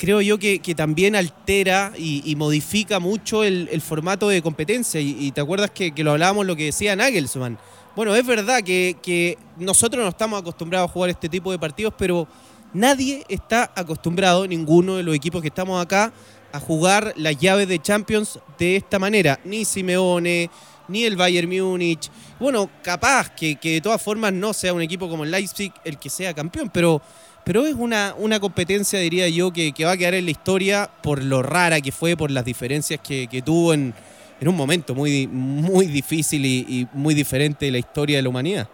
creo 0.00 0.22
yo 0.22 0.38
que, 0.38 0.58
también 0.74 1.14
altera 1.14 1.92
y, 1.94 2.34
modifica 2.34 3.00
mucho 3.00 3.44
el, 3.44 3.82
formato 3.82 4.30
de 4.30 4.40
competencia. 4.40 4.98
Y, 4.98 5.30
te 5.30 5.42
acuerdas 5.42 5.70
que, 5.72 5.92
que, 5.92 6.02
lo 6.02 6.12
hablábamos 6.12 6.46
lo 6.46 6.56
que 6.56 6.64
decía 6.64 6.96
Nagelsmann. 6.96 7.58
Bueno, 7.94 8.14
es 8.14 8.24
verdad 8.24 8.62
que, 8.62 9.36
nosotros 9.58 10.02
no 10.02 10.08
estamos 10.08 10.40
acostumbrados 10.40 10.88
a 10.88 10.92
jugar 10.92 11.10
este 11.10 11.28
tipo 11.28 11.52
de 11.52 11.58
partidos, 11.58 11.92
pero 11.98 12.26
nadie 12.72 13.26
está 13.28 13.72
acostumbrado, 13.76 14.46
ninguno 14.46 14.96
de 14.96 15.02
los 15.02 15.14
equipos 15.14 15.42
que 15.42 15.48
estamos 15.48 15.82
acá, 15.82 16.14
a 16.50 16.58
jugar 16.60 17.12
las 17.16 17.36
llaves 17.36 17.68
de 17.68 17.78
Champions 17.78 18.38
de 18.58 18.76
esta 18.76 18.98
manera. 18.98 19.38
Ni 19.44 19.66
Simeone, 19.66 20.48
ni 20.88 21.04
el 21.04 21.16
Bayern 21.16 21.50
Múnich. 21.50 22.10
Bueno, 22.38 22.70
capaz 22.82 23.34
que, 23.34 23.58
de 23.62 23.82
todas 23.82 24.00
formas 24.00 24.32
no 24.32 24.54
sea 24.54 24.72
un 24.72 24.80
equipo 24.80 25.10
como 25.10 25.24
el 25.24 25.30
Leipzig 25.30 25.74
el 25.84 25.98
que 25.98 26.08
sea 26.08 26.32
campeón, 26.32 26.70
pero, 26.72 27.02
pero 27.44 27.66
es 27.66 27.74
una, 27.74 28.14
una 28.18 28.38
competencia, 28.38 28.98
diría 28.98 29.28
yo, 29.28 29.52
que, 29.52 29.72
va 29.84 29.92
a 29.92 29.96
quedar 29.96 30.14
en 30.14 30.24
la 30.24 30.30
historia 30.30 30.90
por 31.02 31.22
lo 31.22 31.42
rara 31.42 31.80
que 31.80 31.92
fue, 31.92 32.16
por 32.16 32.30
las 32.30 32.44
diferencias 32.44 33.00
que 33.00 33.42
tuvo 33.44 33.74
en, 33.74 33.94
un 34.48 34.56
momento 34.56 34.94
muy, 34.94 35.26
muy 35.26 35.86
difícil 35.86 36.46
y, 36.46 36.88
muy 36.92 37.14
diferente 37.14 37.66
de 37.66 37.72
la 37.72 37.78
historia 37.78 38.16
de 38.16 38.22
la 38.22 38.28
humanidad. 38.28 38.68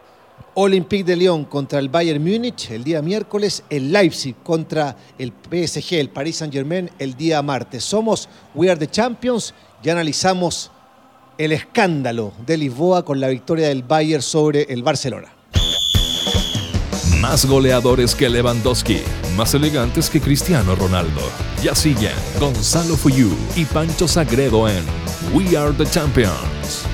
Olympique 0.55 1.05
de 1.05 1.17
Lyon 1.17 1.45
contra 1.45 1.79
el 1.79 1.89
Bayern 1.89 2.23
Múnich 2.23 2.71
el 2.71 2.85
día 2.85 3.03
miércoles, 3.03 3.63
el 3.69 3.93
Leipzig 3.93 4.37
contra 4.43 4.97
el 5.19 5.31
PSG, 5.31 5.95
el 5.95 6.11
Paris 6.11 6.37
Saint-Germain 6.37 6.91
el 6.99 7.15
día 7.15 7.43
martes. 7.43 7.85
Somos 7.85 8.29
We 8.55 8.71
Are 8.71 8.79
the 8.79 8.87
Champions 8.87 9.55
y 9.83 9.91
analizamos 9.91 10.71
el 11.37 11.53
escándalo 11.53 12.33
de 12.47 12.57
Lisboa 12.57 13.05
con 13.05 13.21
la 13.21 13.29
victoria 13.29 13.69
del 13.69 13.83
Bayern 13.83 14.23
sobre 14.23 14.63
el 14.63 14.83
Barcelona. 14.83 15.36
Más 17.21 17.47
goleadores 17.47 18.15
que 18.15 18.29
Lewandowski, 18.29 19.01
más 19.37 19.55
elegantes 19.55 20.11
que 20.11 20.21
Cristiano 20.21 20.75
Ronaldo. 20.75 21.23
Ya 21.63 21.75
siguen 21.75 22.13
Gonzalo 22.39 22.95
Fuyú 22.95 23.31
y 23.57 23.65
Pancho 23.65 24.07
Sagredo 24.07 24.69
en 24.69 24.85
We 25.33 25.57
Are 25.57 25.73
the 25.73 25.87
Champions. 25.87 26.85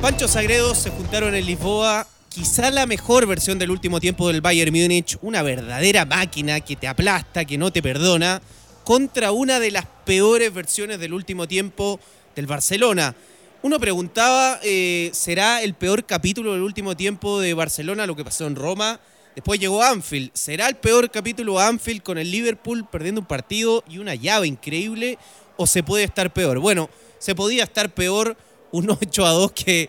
Pancho 0.00 0.28
Sagredo 0.28 0.72
se 0.74 0.90
juntaron 0.90 1.34
en 1.34 1.44
Lisboa, 1.44 2.06
quizá 2.28 2.70
la 2.70 2.86
mejor 2.86 3.26
versión 3.26 3.58
del 3.58 3.72
último 3.72 3.98
tiempo 3.98 4.28
del 4.28 4.40
Bayern 4.40 4.72
Múnich, 4.72 5.18
una 5.20 5.42
verdadera 5.42 6.04
máquina 6.04 6.60
que 6.60 6.76
te 6.76 6.86
aplasta, 6.86 7.44
que 7.44 7.58
no 7.58 7.72
te 7.72 7.82
perdona, 7.82 8.40
contra 8.84 9.32
una 9.32 9.58
de 9.58 9.72
las 9.72 9.86
peores 10.04 10.54
versiones 10.54 11.00
del 11.00 11.12
último 11.12 11.48
tiempo 11.48 11.98
del 12.36 12.46
Barcelona 12.46 13.16
uno 13.64 13.80
preguntaba, 13.80 14.60
eh, 14.62 15.08
¿será 15.14 15.62
el 15.62 15.72
peor 15.72 16.04
capítulo 16.04 16.52
del 16.52 16.60
último 16.60 16.94
tiempo 16.94 17.40
de 17.40 17.54
Barcelona 17.54 18.06
lo 18.06 18.14
que 18.14 18.22
pasó 18.22 18.46
en 18.46 18.56
Roma? 18.56 19.00
Después 19.34 19.58
llegó 19.58 19.82
Anfield. 19.82 20.32
¿Será 20.34 20.68
el 20.68 20.76
peor 20.76 21.10
capítulo 21.10 21.58
Anfield 21.58 22.02
con 22.02 22.18
el 22.18 22.30
Liverpool 22.30 22.86
perdiendo 22.86 23.22
un 23.22 23.26
partido 23.26 23.82
y 23.88 23.96
una 23.96 24.16
llave 24.16 24.48
increíble? 24.48 25.16
¿O 25.56 25.66
se 25.66 25.82
puede 25.82 26.04
estar 26.04 26.30
peor? 26.30 26.58
Bueno, 26.58 26.90
se 27.18 27.34
podía 27.34 27.64
estar 27.64 27.94
peor 27.94 28.36
un 28.70 28.90
8 29.00 29.24
a 29.24 29.30
2 29.30 29.52
que 29.52 29.88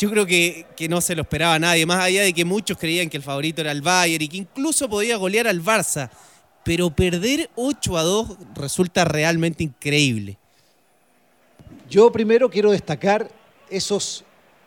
yo 0.00 0.10
creo 0.10 0.26
que, 0.26 0.66
que, 0.76 0.88
no 0.88 1.00
se 1.00 1.14
lo 1.14 1.22
esperaba 1.22 1.60
nadie, 1.60 1.86
más 1.86 2.02
allá 2.02 2.22
de 2.22 2.32
que 2.32 2.44
muchos 2.44 2.76
creían 2.76 3.08
que 3.08 3.18
el 3.18 3.22
favorito 3.22 3.60
era 3.60 3.70
el 3.70 3.82
Bayern 3.82 4.24
y 4.24 4.28
que 4.28 4.36
incluso 4.38 4.88
podía 4.88 5.16
golear 5.16 5.46
al 5.46 5.62
Barça. 5.62 6.10
Pero 6.64 6.90
perder 6.90 7.50
8 7.54 7.96
a 7.98 8.02
2 8.02 8.36
resulta 8.56 9.04
realmente 9.04 9.62
increíble. 9.62 10.38
Yo 11.92 12.10
primero 12.10 12.48
quiero 12.48 12.70
destacar 12.70 13.28
esos 13.68 14.24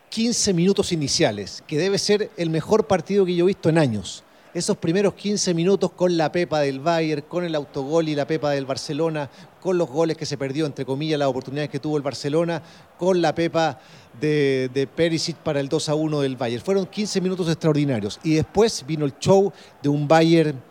15 0.10 0.54
minutos 0.54 0.92
iniciales, 0.92 1.64
que 1.66 1.76
debe 1.76 1.98
ser 1.98 2.30
el 2.38 2.52
mejor 2.52 2.86
partido 2.86 3.26
que 3.26 3.34
yo 3.34 3.46
he 3.46 3.48
visto 3.48 3.68
en 3.68 3.80
años. 3.80 4.24
Esos 4.54 4.78
primeros 4.78 5.16
15 5.16 5.56
minutos 5.56 5.90
con 5.94 6.18
la 6.18 6.32
pepa 6.32 6.60
del 6.60 6.80
Bayern, 6.80 7.24
con 7.28 7.44
el 7.44 7.56
autogol 7.56 8.10
y 8.10 8.14
la 8.14 8.28
pepa 8.28 8.52
del 8.52 8.68
Barcelona, 8.68 9.32
con 9.60 9.76
los 9.80 9.90
goles 9.90 10.18
que 10.18 10.28
se 10.28 10.38
perdió, 10.38 10.68
entre 10.68 10.86
comillas, 10.86 11.18
las 11.18 11.28
oportunidades 11.28 11.72
que 11.72 11.80
tuvo 11.80 11.98
el 11.98 12.04
Barcelona, 12.04 12.62
con 13.00 13.20
la 13.24 13.34
pepa 13.34 13.80
de, 14.22 14.70
de 14.72 14.86
Perisic 14.86 15.38
para 15.38 15.60
el 15.60 15.68
2 15.68 15.90
a 15.90 15.96
1 15.96 16.22
del 16.22 16.36
Bayern. 16.36 16.64
Fueron 16.64 16.86
15 16.86 17.22
minutos 17.22 17.48
extraordinarios. 17.48 18.20
Y 18.24 18.36
después 18.36 18.86
vino 18.86 19.04
el 19.04 19.18
show 19.18 19.52
de 19.82 19.90
un 19.90 20.08
Bayern 20.08 20.62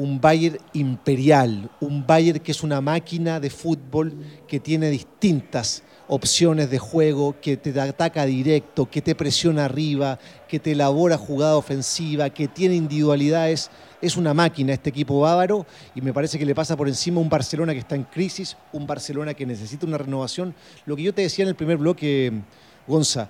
un 0.00 0.18
Bayern 0.18 0.56
imperial, 0.72 1.68
un 1.78 2.06
Bayern 2.06 2.38
que 2.40 2.52
es 2.52 2.62
una 2.62 2.80
máquina 2.80 3.38
de 3.38 3.50
fútbol 3.50 4.14
que 4.48 4.58
tiene 4.58 4.88
distintas 4.88 5.82
opciones 6.08 6.70
de 6.70 6.78
juego, 6.78 7.36
que 7.38 7.58
te 7.58 7.78
ataca 7.78 8.24
directo, 8.24 8.88
que 8.88 9.02
te 9.02 9.14
presiona 9.14 9.66
arriba, 9.66 10.18
que 10.48 10.58
te 10.58 10.72
elabora 10.72 11.18
jugada 11.18 11.58
ofensiva, 11.58 12.30
que 12.30 12.48
tiene 12.48 12.76
individualidades. 12.76 13.70
Es 14.00 14.16
una 14.16 14.32
máquina 14.32 14.72
este 14.72 14.88
equipo 14.88 15.20
bávaro 15.20 15.66
y 15.94 16.00
me 16.00 16.14
parece 16.14 16.38
que 16.38 16.46
le 16.46 16.54
pasa 16.54 16.78
por 16.78 16.88
encima 16.88 17.20
un 17.20 17.28
Barcelona 17.28 17.74
que 17.74 17.80
está 17.80 17.94
en 17.94 18.04
crisis, 18.04 18.56
un 18.72 18.86
Barcelona 18.86 19.34
que 19.34 19.44
necesita 19.44 19.86
una 19.86 19.98
renovación. 19.98 20.54
Lo 20.86 20.96
que 20.96 21.02
yo 21.02 21.12
te 21.12 21.20
decía 21.20 21.42
en 21.42 21.50
el 21.50 21.56
primer 21.56 21.76
bloque, 21.76 22.32
Gonza, 22.86 23.28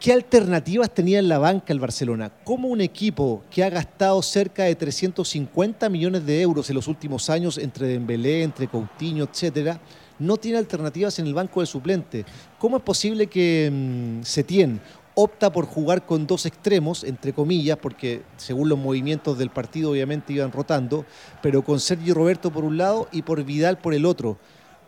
¿Qué 0.00 0.14
alternativas 0.14 0.94
tenía 0.94 1.18
en 1.18 1.28
la 1.28 1.36
banca 1.36 1.74
el 1.74 1.78
Barcelona? 1.78 2.32
¿Cómo 2.44 2.68
un 2.68 2.80
equipo 2.80 3.42
que 3.50 3.62
ha 3.62 3.68
gastado 3.68 4.22
cerca 4.22 4.62
de 4.64 4.74
350 4.74 5.90
millones 5.90 6.24
de 6.24 6.40
euros 6.40 6.70
en 6.70 6.76
los 6.76 6.88
últimos 6.88 7.28
años 7.28 7.58
entre 7.58 7.86
Dembélé, 7.86 8.42
entre 8.42 8.66
Coutinho, 8.66 9.24
etcétera, 9.24 9.78
no 10.18 10.38
tiene 10.38 10.56
alternativas 10.56 11.18
en 11.18 11.26
el 11.26 11.34
banco 11.34 11.60
de 11.60 11.66
suplente? 11.66 12.24
¿Cómo 12.58 12.78
es 12.78 12.82
posible 12.82 13.26
que 13.26 13.68
mm, 13.70 14.24
Setién 14.24 14.80
opta 15.14 15.52
por 15.52 15.66
jugar 15.66 16.06
con 16.06 16.26
dos 16.26 16.46
extremos, 16.46 17.04
entre 17.04 17.34
comillas, 17.34 17.76
porque 17.76 18.22
según 18.38 18.70
los 18.70 18.78
movimientos 18.78 19.36
del 19.36 19.50
partido 19.50 19.90
obviamente 19.90 20.32
iban 20.32 20.50
rotando, 20.50 21.04
pero 21.42 21.62
con 21.62 21.78
Sergio 21.78 22.14
Roberto 22.14 22.50
por 22.50 22.64
un 22.64 22.78
lado 22.78 23.06
y 23.12 23.20
por 23.20 23.44
Vidal 23.44 23.76
por 23.76 23.92
el 23.92 24.06
otro? 24.06 24.38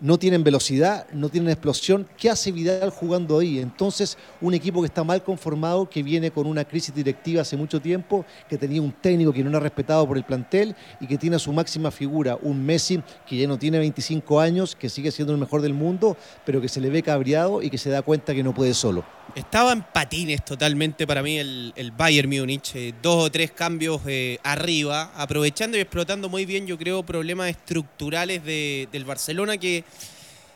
No 0.02 0.18
tienen 0.18 0.42
velocidad, 0.42 1.06
no 1.12 1.28
tienen 1.28 1.50
explosión. 1.50 2.08
¿Qué 2.18 2.28
hace 2.28 2.50
Vidal 2.50 2.90
jugando 2.90 3.38
ahí? 3.38 3.60
Entonces, 3.60 4.18
un 4.40 4.52
equipo 4.52 4.80
que 4.82 4.86
está 4.86 5.04
mal 5.04 5.22
conformado, 5.22 5.88
que 5.88 6.02
viene 6.02 6.32
con 6.32 6.46
una 6.48 6.64
crisis 6.64 6.92
directiva 6.92 7.42
hace 7.42 7.56
mucho 7.56 7.80
tiempo, 7.80 8.26
que 8.48 8.58
tenía 8.58 8.82
un 8.82 8.90
técnico 8.90 9.32
que 9.32 9.44
no 9.44 9.50
era 9.50 9.60
respetado 9.60 10.06
por 10.06 10.16
el 10.16 10.24
plantel 10.24 10.74
y 11.00 11.06
que 11.06 11.16
tiene 11.16 11.36
a 11.36 11.38
su 11.38 11.52
máxima 11.52 11.92
figura, 11.92 12.36
un 12.42 12.66
Messi 12.66 13.00
que 13.26 13.36
ya 13.36 13.46
no 13.46 13.58
tiene 13.58 13.78
25 13.78 14.40
años, 14.40 14.74
que 14.74 14.88
sigue 14.88 15.12
siendo 15.12 15.32
el 15.32 15.38
mejor 15.38 15.62
del 15.62 15.72
mundo, 15.72 16.16
pero 16.44 16.60
que 16.60 16.68
se 16.68 16.80
le 16.80 16.90
ve 16.90 17.02
cabreado 17.04 17.62
y 17.62 17.70
que 17.70 17.78
se 17.78 17.88
da 17.88 18.02
cuenta 18.02 18.34
que 18.34 18.42
no 18.42 18.52
puede 18.52 18.74
solo. 18.74 19.04
Estaba 19.36 19.72
en 19.72 19.82
patines 19.82 20.44
totalmente 20.44 21.06
para 21.06 21.22
mí 21.22 21.38
el, 21.38 21.92
Bayern 21.96 22.28
Múnich, 22.28 22.74
eh, 22.74 22.92
dos 23.00 23.26
o 23.26 23.30
tres 23.30 23.52
cambios 23.52 24.02
eh, 24.06 24.38
arriba, 24.42 25.12
aprovechando 25.14 25.78
y 25.78 25.80
explotando 25.80 26.28
muy 26.28 26.44
bien, 26.44 26.66
yo 26.66 26.76
creo, 26.76 27.02
problemas 27.02 27.48
estructurales 27.48 28.44
del 28.44 29.04
Barcelona 29.04 29.56
que 29.56 29.84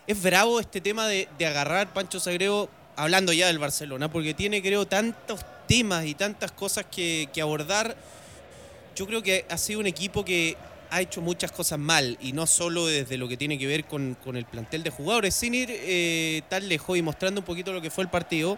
es 0.07 0.23
bravo 0.23 0.59
este 0.61 0.79
tema 0.79 1.05
de, 1.05 1.27
agarrar 1.45 1.91
Pancho 1.91 2.19
Sagreo, 2.21 2.69
hablando 2.95 3.33
ya 3.33 3.47
del 3.47 3.59
Barcelona, 3.59 4.09
porque 4.09 4.33
tiene, 4.33 4.61
creo, 4.61 4.87
tantos 4.87 5.41
temas 5.67 6.05
y 6.05 6.15
tantas 6.15 6.53
cosas 6.53 6.85
que, 6.89 7.29
abordar. 7.41 7.95
Yo 8.95 9.05
creo 9.05 9.21
que 9.21 9.45
ha 9.49 9.57
sido 9.57 9.81
un 9.81 9.85
equipo 9.85 10.23
que 10.25 10.55
ha 10.89 11.01
hecho 11.01 11.21
muchas 11.21 11.51
cosas 11.51 11.77
mal 11.77 12.17
y 12.21 12.31
no 12.31 12.47
solo 12.47 12.87
desde 12.87 13.17
lo 13.17 13.27
que 13.27 13.35
tiene 13.35 13.59
que 13.59 13.67
ver 13.67 13.83
con, 13.83 14.17
el 14.33 14.45
plantel 14.45 14.81
de 14.81 14.89
jugadores, 14.89 15.35
sin 15.35 15.53
ir 15.53 15.67
eh, 15.69 16.41
tan 16.49 16.67
lejos 16.69 16.97
y 16.97 17.01
mostrando 17.01 17.41
un 17.41 17.45
poquito 17.45 17.73
lo 17.73 17.81
que 17.81 17.91
fue 17.91 18.05
el 18.05 18.09
partido. 18.09 18.57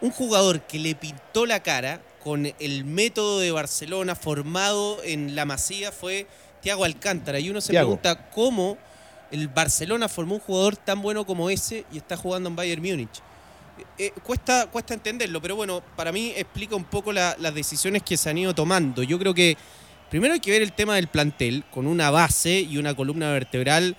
Un 0.00 0.10
jugador 0.10 0.62
que 0.62 0.80
le 0.80 0.96
pintó 0.96 1.46
la 1.46 1.62
cara 1.62 2.00
con 2.24 2.52
el 2.58 2.84
método 2.84 3.38
de 3.38 3.52
Barcelona 3.52 4.16
formado 4.16 5.00
en 5.04 5.36
la 5.36 5.44
masía 5.44 5.92
fue 5.92 6.26
Thiago 6.60 6.84
Alcántara. 6.84 7.38
Y 7.38 7.50
uno 7.50 7.60
se 7.60 7.72
pregunta 7.72 8.28
cómo 8.30 8.76
el 9.32 9.48
Barcelona 9.48 10.08
formó 10.08 10.34
un 10.34 10.40
jugador 10.40 10.76
tan 10.76 11.02
bueno 11.02 11.26
como 11.26 11.50
ese 11.50 11.84
y 11.90 11.96
está 11.96 12.16
jugando 12.16 12.48
en 12.48 12.56
Bayern 12.56 12.82
Múnich. 12.82 13.18
Eh, 13.78 14.06
eh, 14.06 14.12
cuesta, 14.22 14.66
cuesta 14.66 14.94
entenderlo, 14.94 15.40
pero 15.40 15.56
bueno, 15.56 15.82
para 15.96 16.12
mí 16.12 16.32
explica 16.36 16.76
un 16.76 16.84
poco 16.84 17.12
las 17.12 17.54
decisiones 17.54 18.02
que 18.02 18.16
se 18.16 18.28
han 18.30 18.38
ido 18.38 18.54
tomando. 18.54 19.02
Yo 19.02 19.18
creo 19.18 19.32
que 19.32 19.56
primero 20.10 20.34
hay 20.34 20.40
que 20.40 20.50
ver 20.50 20.62
el 20.62 20.72
tema 20.72 20.96
del 20.96 21.08
plantel, 21.08 21.64
con 21.70 21.86
una 21.86 22.10
base 22.10 22.60
y 22.60 22.76
una 22.76 22.94
columna 22.94 23.32
vertebral 23.32 23.96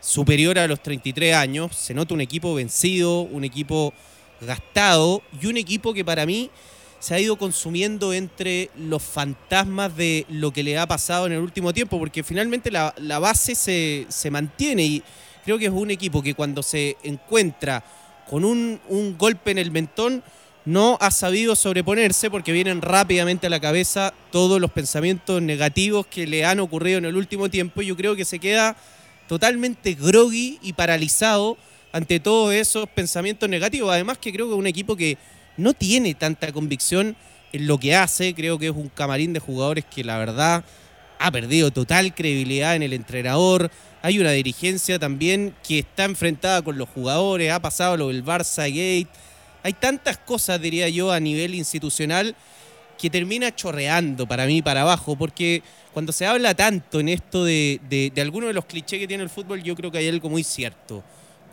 superior 0.00 0.58
a 0.58 0.66
los 0.66 0.82
33 0.82 1.34
años. 1.34 1.74
Se 1.74 1.94
nota 1.94 2.12
un 2.12 2.20
equipo 2.20 2.54
vencido, 2.54 3.22
un 3.22 3.44
equipo 3.44 3.94
gastado 4.42 5.22
y 5.40 5.46
un 5.46 5.56
equipo 5.56 5.94
que 5.94 6.04
para 6.04 6.26
mí 6.26 6.50
se 7.04 7.14
ha 7.14 7.20
ido 7.20 7.36
consumiendo 7.36 8.14
entre 8.14 8.70
los 8.78 9.02
fantasmas 9.02 9.94
de 9.94 10.24
lo 10.30 10.52
que 10.52 10.62
le 10.62 10.78
ha 10.78 10.86
pasado 10.86 11.26
en 11.26 11.32
el 11.32 11.40
último 11.40 11.74
tiempo, 11.74 11.98
porque 11.98 12.22
finalmente 12.22 12.70
la, 12.70 13.18
base 13.18 13.54
se, 13.54 14.30
mantiene 14.30 14.84
y 14.84 15.02
creo 15.44 15.58
que 15.58 15.66
es 15.66 15.70
un 15.70 15.90
equipo 15.90 16.22
que 16.22 16.32
cuando 16.32 16.62
se 16.62 16.96
encuentra 17.02 17.84
con 18.26 18.42
un, 18.42 18.80
un 18.88 19.18
golpe 19.18 19.50
en 19.50 19.58
el 19.58 19.70
mentón, 19.70 20.22
no 20.64 20.96
ha 20.98 21.10
sabido 21.10 21.54
sobreponerse 21.54 22.30
porque 22.30 22.52
vienen 22.52 22.80
rápidamente 22.80 23.48
a 23.48 23.50
la 23.50 23.60
cabeza 23.60 24.14
todos 24.32 24.58
los 24.58 24.70
pensamientos 24.70 25.42
negativos 25.42 26.06
que 26.06 26.26
le 26.26 26.46
han 26.46 26.58
ocurrido 26.58 26.96
en 26.96 27.04
el 27.04 27.16
último 27.16 27.50
tiempo 27.50 27.82
y 27.82 27.86
yo 27.86 27.98
creo 27.98 28.16
que 28.16 28.24
se 28.24 28.38
queda 28.38 28.78
totalmente 29.28 29.92
groggy 29.92 30.58
y 30.62 30.72
paralizado 30.72 31.58
ante 31.92 32.18
todos 32.18 32.54
esos 32.54 32.88
pensamientos 32.88 33.46
negativos. 33.50 33.92
Además 33.92 34.16
que 34.16 34.32
creo 34.32 34.46
que 34.46 34.54
es 34.54 34.58
un 34.58 34.66
equipo 34.66 34.96
que 34.96 35.18
no 35.56 35.74
tiene 35.74 36.14
tanta 36.14 36.52
convicción 36.52 37.16
en 37.52 37.66
lo 37.66 37.78
que 37.78 37.94
hace. 37.96 38.34
Creo 38.34 38.58
que 38.58 38.66
es 38.66 38.74
un 38.74 38.88
camarín 38.88 39.32
de 39.32 39.40
jugadores 39.40 39.84
que 39.84 40.04
la 40.04 40.18
verdad 40.18 40.64
ha 41.18 41.30
perdido 41.30 41.70
total 41.70 42.14
credibilidad 42.14 42.76
en 42.76 42.82
el 42.82 42.92
entrenador. 42.92 43.70
Hay 44.02 44.18
una 44.18 44.32
dirigencia 44.32 44.98
también 44.98 45.54
que 45.66 45.78
está 45.78 46.04
enfrentada 46.04 46.62
con 46.62 46.76
los 46.76 46.88
jugadores. 46.88 47.52
Ha 47.52 47.60
pasado 47.60 47.96
lo 47.96 48.08
del 48.08 48.24
Barça 48.24 48.68
Gate. 48.68 49.08
Hay 49.62 49.72
tantas 49.72 50.18
cosas, 50.18 50.60
diría 50.60 50.88
yo, 50.88 51.10
a 51.10 51.20
nivel 51.20 51.54
institucional 51.54 52.36
que 52.98 53.10
termina 53.10 53.54
chorreando 53.54 54.26
para 54.26 54.46
mí 54.46 54.62
para 54.62 54.82
abajo, 54.82 55.16
porque 55.16 55.62
cuando 55.92 56.12
se 56.12 56.26
habla 56.26 56.54
tanto 56.54 57.00
en 57.00 57.08
esto 57.08 57.44
de, 57.44 57.80
de, 57.88 58.12
de 58.14 58.20
algunos 58.20 58.48
de 58.48 58.54
los 58.54 58.66
clichés 58.66 58.98
que 58.98 59.08
tiene 59.08 59.22
el 59.22 59.30
fútbol, 59.30 59.62
yo 59.62 59.74
creo 59.74 59.90
que 59.90 59.98
hay 59.98 60.08
algo 60.08 60.28
muy 60.28 60.44
cierto. 60.44 61.02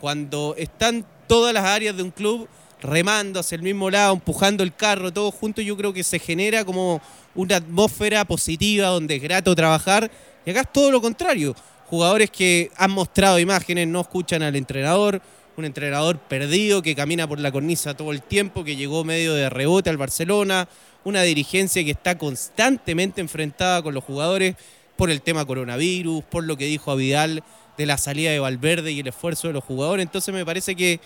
Cuando 0.00 0.54
están 0.58 1.06
todas 1.26 1.54
las 1.54 1.64
áreas 1.64 1.96
de 1.96 2.02
un 2.02 2.10
club 2.10 2.48
remando 2.82 3.40
hacia 3.40 3.56
el 3.56 3.62
mismo 3.62 3.90
lado, 3.90 4.14
empujando 4.14 4.62
el 4.62 4.74
carro, 4.74 5.12
todo 5.12 5.30
junto, 5.30 5.62
yo 5.62 5.76
creo 5.76 5.92
que 5.92 6.04
se 6.04 6.18
genera 6.18 6.64
como 6.64 7.00
una 7.34 7.56
atmósfera 7.56 8.24
positiva 8.24 8.88
donde 8.88 9.16
es 9.16 9.22
grato 9.22 9.54
trabajar. 9.54 10.10
Y 10.44 10.50
acá 10.50 10.62
es 10.62 10.72
todo 10.72 10.90
lo 10.90 11.00
contrario. 11.00 11.54
Jugadores 11.86 12.30
que 12.30 12.70
han 12.76 12.90
mostrado 12.90 13.38
imágenes, 13.38 13.86
no 13.86 14.00
escuchan 14.00 14.42
al 14.42 14.56
entrenador, 14.56 15.22
un 15.56 15.64
entrenador 15.64 16.18
perdido 16.18 16.82
que 16.82 16.94
camina 16.94 17.28
por 17.28 17.38
la 17.38 17.52
cornisa 17.52 17.94
todo 17.94 18.12
el 18.12 18.22
tiempo, 18.22 18.64
que 18.64 18.76
llegó 18.76 19.04
medio 19.04 19.34
de 19.34 19.50
rebote 19.50 19.90
al 19.90 19.98
Barcelona, 19.98 20.68
una 21.04 21.22
dirigencia 21.22 21.84
que 21.84 21.90
está 21.90 22.16
constantemente 22.16 23.20
enfrentada 23.20 23.82
con 23.82 23.94
los 23.94 24.04
jugadores 24.04 24.56
por 24.96 25.10
el 25.10 25.20
tema 25.20 25.44
coronavirus, 25.44 26.24
por 26.24 26.44
lo 26.44 26.56
que 26.56 26.64
dijo 26.64 26.90
a 26.90 26.94
Vidal 26.94 27.42
de 27.76 27.86
la 27.86 27.98
salida 27.98 28.30
de 28.30 28.38
Valverde 28.38 28.92
y 28.92 29.00
el 29.00 29.08
esfuerzo 29.08 29.48
de 29.48 29.54
los 29.54 29.64
jugadores. 29.64 30.02
Entonces 30.04 30.32
me 30.34 30.44
parece 30.44 30.74
que 30.74 31.00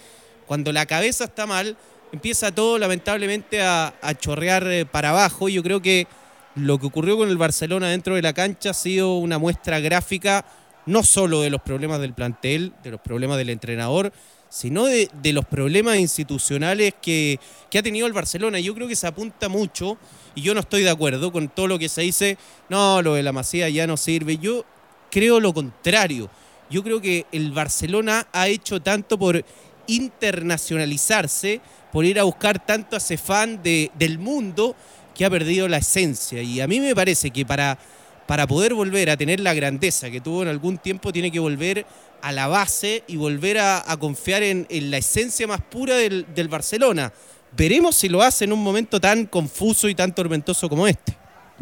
cuando 0.46 0.72
la 0.72 0.86
cabeza 0.86 1.24
está 1.24 1.46
mal, 1.46 1.76
empieza 2.12 2.54
todo 2.54 2.78
lamentablemente 2.78 3.62
a, 3.62 3.92
chorrear 4.18 4.66
eh, 4.66 4.86
para 4.86 5.10
abajo. 5.10 5.48
Yo 5.48 5.62
creo 5.62 5.82
que 5.82 6.06
lo 6.54 6.78
que 6.78 6.86
ocurrió 6.86 7.16
con 7.16 7.28
el 7.28 7.36
Barcelona 7.36 7.88
dentro 7.88 8.14
de 8.14 8.22
la 8.22 8.32
cancha 8.32 8.70
ha 8.70 8.74
sido 8.74 9.16
una 9.16 9.38
muestra 9.38 9.80
gráfica 9.80 10.44
no 10.86 11.02
solo 11.02 11.42
de 11.42 11.50
los 11.50 11.60
problemas 11.60 12.00
del 12.00 12.14
plantel, 12.14 12.72
de 12.82 12.92
los 12.92 13.00
problemas 13.00 13.38
del 13.38 13.50
entrenador, 13.50 14.12
sino 14.48 14.86
de, 14.86 15.10
los 15.32 15.44
problemas 15.44 15.98
institucionales 15.98 16.94
que, 17.02 17.40
que, 17.68 17.78
ha 17.78 17.82
tenido 17.82 18.06
el 18.06 18.12
Barcelona. 18.12 18.60
Yo 18.60 18.74
creo 18.74 18.86
que 18.86 18.94
se 18.94 19.06
apunta 19.06 19.48
mucho, 19.48 19.98
y 20.36 20.42
yo 20.42 20.54
no 20.54 20.60
estoy 20.60 20.84
de 20.84 20.90
acuerdo 20.90 21.32
con 21.32 21.48
todo 21.48 21.66
lo 21.66 21.78
que 21.78 21.88
se 21.88 22.02
dice, 22.02 22.38
no, 22.68 23.02
lo 23.02 23.14
de 23.14 23.24
la 23.24 23.32
Masía 23.32 23.68
ya 23.68 23.86
no 23.86 23.96
sirve. 23.96 24.38
Yo 24.38 24.64
creo 25.10 25.40
lo 25.40 25.52
contrario. 25.52 26.30
Yo 26.70 26.82
creo 26.82 27.00
que 27.00 27.26
el 27.32 27.52
Barcelona 27.52 28.28
ha 28.32 28.48
hecho 28.48 28.80
tanto 28.80 29.18
por 29.18 29.44
internacionalizarse, 29.86 31.60
por 31.92 32.04
ir 32.04 32.20
a 32.20 32.24
buscar 32.24 32.64
tanto 32.64 32.96
a 32.96 32.98
ese 32.98 33.16
fan 33.16 33.62
de, 33.62 33.90
del 33.98 34.18
mundo 34.18 34.76
que 35.14 35.24
ha 35.24 35.30
perdido 35.30 35.66
la 35.68 35.78
esencia. 35.78 36.42
Y 36.42 36.60
a 36.60 36.66
mí 36.66 36.78
me 36.80 36.94
parece 36.94 37.30
que 37.30 37.46
para, 37.46 37.78
para 38.26 38.46
poder 38.46 38.74
volver 38.74 39.08
a 39.10 39.16
tener 39.16 39.40
la 39.40 39.54
grandeza 39.54 40.10
que 40.10 40.20
tuvo 40.20 40.42
en 40.42 40.48
algún 40.48 40.78
tiempo, 40.78 41.12
tiene 41.12 41.30
que 41.30 41.38
volver 41.38 41.86
a 42.20 42.32
la 42.32 42.48
base 42.48 43.04
y 43.06 43.16
volver 43.16 43.58
a, 43.58 43.96
confiar 43.98 44.42
en, 44.42 44.66
la 44.90 44.98
esencia 44.98 45.46
más 45.46 45.60
pura 45.60 45.96
del, 45.96 46.26
del 46.34 46.48
Barcelona. 46.48 47.12
Veremos 47.56 47.96
si 47.96 48.08
lo 48.08 48.22
hace 48.22 48.44
en 48.44 48.52
un 48.52 48.62
momento 48.62 49.00
tan 49.00 49.26
confuso 49.26 49.88
y 49.88 49.94
tan 49.94 50.14
tormentoso 50.14 50.68
como 50.68 50.86
este. 50.86 51.16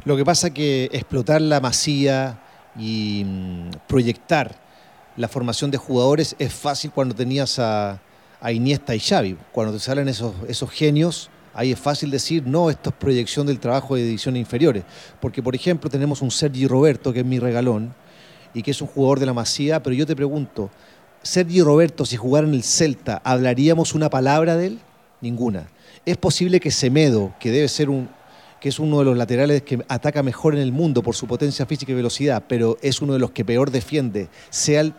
Lo 0.05 0.17
que 0.17 0.25
pasa 0.25 0.49
es 0.49 0.55
que 0.55 0.91
explotar 0.93 1.41
la 1.41 1.61
masía 1.61 2.41
y 2.77 3.23
mm, 3.25 3.71
proyectar 3.87 4.61
la 5.17 5.29
formación 5.29 5.71
de 5.71 5.79
jugadores 5.79 6.35
es 6.39 6.53
fácil 6.53 6.91
cuando 6.91 7.15
tenías 7.15 7.59
a, 7.59 8.01
a 8.45 8.53
Iniesta 8.53 8.95
y 8.95 9.01
Xavi. 9.01 9.39
Cuando 9.53 9.73
te 9.73 9.81
salen 9.81 10.07
esos, 10.07 10.35
esos 10.47 10.71
genios, 10.71 11.31
ahí 11.55 11.73
es 11.73 11.79
fácil 11.79 12.11
decir, 12.11 12.47
no, 12.47 12.69
esto 12.69 12.91
es 12.91 12.97
proyección 12.97 13.47
del 13.47 13.59
trabajo 13.59 13.95
de 13.97 14.03
ediciones 14.03 14.39
inferiores. 14.39 14.85
Porque, 15.19 15.43
por 15.43 15.55
ejemplo, 15.55 15.89
tenemos 15.89 16.21
un 16.21 16.31
Sergi 16.31 16.67
Roberto, 16.67 17.11
que 17.11 17.21
es 17.21 17.25
mi 17.25 17.39
regalón, 17.39 17.95
y 18.53 18.63
que 18.63 18.73
es 18.73 18.83
un 18.83 18.89
jugador 18.89 19.19
de 19.19 19.25
la 19.25 19.33
Masía, 19.33 19.83
pero 19.83 19.97
yo 19.97 20.05
te 20.07 20.15
pregunto, 20.15 20.71
Sergi 21.23 21.63
Roberto, 21.63 22.05
si 22.05 22.19
jugara 22.19 22.47
en 22.47 22.53
el 22.53 22.63
Celta, 22.63 23.23
¿hablaríamos 23.25 23.95
una 23.95 24.11
palabra 24.11 24.59
de 24.59 24.67
él? 24.67 24.79
Ninguna. 25.23 25.67
Es 26.05 26.19
posible 26.19 26.61
que 26.61 26.71
Semedo, 26.71 27.33
que 27.41 27.51
debe 27.51 27.67
ser 27.67 27.89
un, 27.89 28.11
que 28.61 28.69
es 28.69 28.79
uno 28.79 28.99
de 28.99 29.07
los 29.07 29.17
laterales 29.17 29.63
que 29.63 29.83
ataca 29.89 30.23
mejor 30.23 30.55
en 30.55 30.61
el 30.61 30.71
mundo 30.71 31.03
por 31.03 31.15
su 31.15 31.27
potencia 31.27 31.65
física 31.65 31.93
y 31.93 31.95
velocidad, 31.95 32.45
pero 32.47 32.77
es 32.83 33.01
uno 33.01 33.15
de 33.15 33.21
los 33.21 33.31
que 33.31 33.43
peor 33.43 33.71
defiende, 33.71 34.29
sea 34.51 34.83
el 34.83 34.93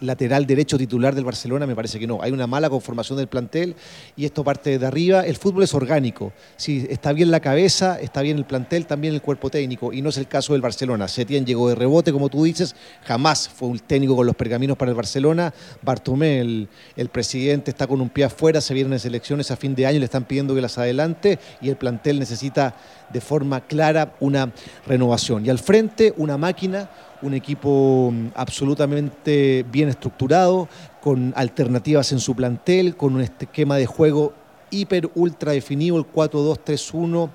lateral 0.00 0.46
derecho 0.46 0.78
titular 0.78 1.14
del 1.14 1.24
Barcelona, 1.24 1.66
me 1.66 1.74
parece 1.74 1.98
que 1.98 2.06
no. 2.06 2.20
Hay 2.22 2.32
una 2.32 2.46
mala 2.46 2.68
conformación 2.70 3.18
del 3.18 3.28
plantel 3.28 3.74
y 4.16 4.24
esto 4.24 4.44
parte 4.44 4.78
de 4.78 4.86
arriba. 4.86 5.24
El 5.24 5.36
fútbol 5.36 5.64
es 5.64 5.74
orgánico. 5.74 6.32
Si 6.56 6.86
está 6.90 7.12
bien 7.12 7.30
la 7.30 7.40
cabeza, 7.40 7.98
está 8.00 8.22
bien 8.22 8.38
el 8.38 8.44
plantel, 8.44 8.86
también 8.86 9.14
el 9.14 9.22
cuerpo 9.22 9.50
técnico. 9.50 9.92
Y 9.92 10.02
no 10.02 10.10
es 10.10 10.18
el 10.18 10.28
caso 10.28 10.52
del 10.52 10.62
Barcelona. 10.62 11.08
Setién 11.08 11.46
llegó 11.46 11.68
de 11.68 11.74
rebote, 11.74 12.12
como 12.12 12.28
tú 12.28 12.44
dices, 12.44 12.74
jamás 13.04 13.48
fue 13.48 13.68
un 13.68 13.78
técnico 13.78 14.16
con 14.16 14.26
los 14.26 14.36
pergaminos 14.36 14.76
para 14.76 14.90
el 14.90 14.96
Barcelona. 14.96 15.52
Bartomé, 15.82 16.40
el, 16.40 17.08
presidente, 17.10 17.70
está 17.70 17.86
con 17.86 18.00
un 18.00 18.10
pie 18.10 18.24
afuera, 18.24 18.60
se 18.60 18.74
vienen 18.74 18.92
las 18.92 19.04
elecciones 19.04 19.50
a 19.50 19.56
fin 19.56 19.74
de 19.74 19.86
año, 19.86 19.98
le 19.98 20.04
están 20.04 20.24
pidiendo 20.24 20.54
que 20.54 20.60
las 20.60 20.78
adelante 20.78 21.38
y 21.60 21.68
el 21.68 21.76
plantel 21.76 22.18
necesita 22.18 22.74
de 23.12 23.20
forma 23.20 23.60
clara 23.60 24.14
una 24.20 24.52
renovación. 24.86 25.46
Y 25.46 25.50
al 25.50 25.58
frente, 25.58 26.12
una 26.16 26.36
máquina 26.36 26.90
un 27.22 27.34
equipo 27.34 28.10
mm, 28.12 28.28
absolutamente 28.34 29.64
bien 29.70 29.88
estructurado, 29.88 30.68
con 31.00 31.32
alternativas 31.36 32.12
en 32.12 32.20
su 32.20 32.34
plantel, 32.34 32.96
con 32.96 33.14
un 33.14 33.20
esquema 33.20 33.76
de 33.76 33.86
juego 33.86 34.32
hiper 34.70 35.10
ultra 35.14 35.52
definido, 35.52 35.98
el 35.98 36.04
4-2-3-1 36.04 37.30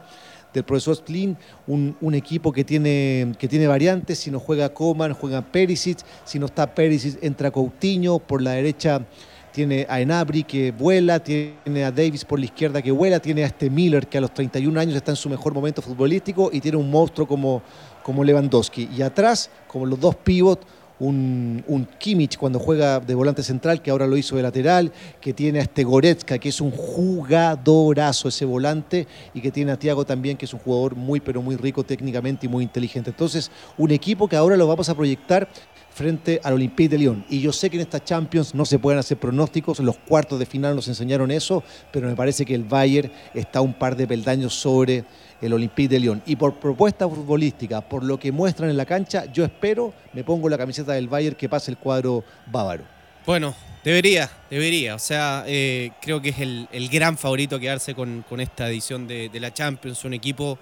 del 0.54 0.64
profesor 0.64 0.96
Stlin, 0.96 1.38
un, 1.68 1.96
un, 2.02 2.16
equipo 2.16 2.52
que 2.52 2.64
tiene, 2.64 3.34
que 3.38 3.48
tiene 3.48 3.68
variantes, 3.68 4.20
si 4.20 4.32
no 4.32 4.40
juega 4.40 4.74
Coman, 4.74 5.14
juega 5.14 5.42
Perisic, 5.42 6.00
si 6.26 6.40
no 6.40 6.48
está 6.48 6.74
Perisic 6.74 7.24
entra 7.24 7.52
Coutinho, 7.52 8.20
por 8.20 8.42
la 8.42 8.52
derecha 8.52 9.02
tiene 9.60 9.86
a 9.90 10.00
Enabri 10.00 10.46
que 10.46 10.72
vuela, 10.72 11.20
tiene 11.20 11.84
a 11.84 11.92
Davis 11.92 12.24
por 12.24 12.40
la 12.40 12.46
izquierda 12.46 12.82
que 12.82 12.94
vuela, 12.94 13.20
tiene 13.20 13.44
a 13.44 13.48
este 13.48 13.70
Miller 13.70 14.08
que 14.08 14.18
a 14.18 14.22
los 14.22 14.34
31 14.34 14.80
años 14.80 14.96
está 14.96 15.12
en 15.12 15.18
su 15.18 15.28
mejor 15.28 15.54
momento 15.54 15.82
futbolístico 15.82 16.50
y 16.54 16.62
tiene 16.62 16.78
un 16.78 16.90
monstruo 16.90 17.28
como, 17.28 17.62
como 18.02 18.24
Lewandowski. 18.24 18.88
Y 18.96 19.02
atrás, 19.02 19.50
como 19.68 19.86
los 19.86 20.00
dos 20.00 20.16
pivots, 20.16 20.66
un, 20.98 21.62
un, 21.68 21.86
Kimmich 21.86 22.38
cuando 22.38 22.58
juega 22.58 23.02
de 23.02 23.14
volante 23.14 23.44
central, 23.44 23.82
que 23.82 23.92
ahora 23.92 24.08
lo 24.08 24.16
hizo 24.16 24.38
de 24.38 24.44
lateral, 24.44 24.94
que 25.20 25.34
tiene 25.34 25.60
a 25.60 25.64
este 25.64 25.84
Goretzka, 25.84 26.38
que 26.38 26.48
es 26.48 26.62
un 26.62 26.72
jugadorazo 26.72 28.30
ese 28.30 28.46
volante, 28.46 29.08
y 29.34 29.42
que 29.42 29.52
tiene 29.52 29.74
a 29.74 29.78
Thiago 29.78 30.06
también, 30.06 30.38
que 30.38 30.46
es 30.46 30.54
un 30.54 30.62
jugador 30.62 30.96
muy, 30.96 31.20
pero 31.20 31.42
muy 31.42 31.58
rico 31.58 31.84
técnicamente 31.84 32.46
y 32.46 32.50
muy 32.50 32.64
inteligente. 32.64 33.10
Entonces, 33.10 33.52
un 33.78 33.92
equipo 33.92 34.30
que 34.30 34.38
ahora 34.38 34.56
lo 34.56 34.68
vamos 34.68 34.88
a 34.88 34.96
proyectar 34.96 35.50
frente 36.00 36.40
al 36.46 36.54
Olympique 36.54 36.88
de 36.88 36.98
Lyon. 36.98 37.26
Y 37.30 37.42
yo 37.42 37.52
sé 37.52 37.70
que 37.70 37.76
en 37.76 37.82
esta 37.82 38.02
Champions 38.02 38.56
no 38.56 38.64
se 38.64 38.80
pueden 38.80 39.00
hacer 39.00 39.18
pronósticos, 39.18 39.80
los 39.80 39.98
cuartos 39.98 40.40
de 40.40 40.46
final 40.46 40.74
nos 40.74 40.88
enseñaron 40.88 41.30
eso, 41.30 41.62
pero 41.92 42.08
me 42.08 42.16
parece 42.16 42.46
que 42.46 42.56
el 42.56 42.64
Bayern 42.64 43.12
está 43.34 43.60
un 43.60 43.74
par 43.74 43.98
de 43.98 44.08
peldaños 44.08 44.54
sobre 44.54 45.04
el 45.42 45.52
Olympique 45.52 45.90
de 45.90 46.00
Lyon. 46.00 46.24
Y 46.26 46.38
por 46.38 46.56
propuesta 46.56 47.06
futbolística, 47.06 47.82
por 47.82 48.06
lo 48.06 48.18
que 48.18 48.32
muestran 48.32 48.70
en 48.70 48.78
la 48.78 48.86
cancha, 48.86 49.26
yo 49.26 49.44
espero, 49.44 49.94
me 50.14 50.24
pongo 50.24 50.48
la 50.48 50.58
camiseta 50.58 50.94
del 50.94 51.10
Bayern 51.10 51.36
que 51.36 51.50
pase 51.50 51.70
el 51.70 51.78
cuadro 51.78 52.24
bávaro. 52.50 52.86
Bueno, 53.26 53.54
debería, 53.84 54.30
debería. 54.50 54.96
O 54.96 55.00
sea, 55.00 55.44
eh, 55.48 55.92
creo 56.02 56.22
que 56.22 56.30
es 56.30 56.40
el, 56.40 56.90
gran 56.90 57.18
favorito 57.18 57.60
quedarse 57.60 57.94
con, 57.94 58.24
esta 58.40 58.70
edición 58.70 59.06
de 59.06 59.38
la 59.42 59.54
Champions, 59.54 60.06
un 60.06 60.14
equipo 60.14 60.58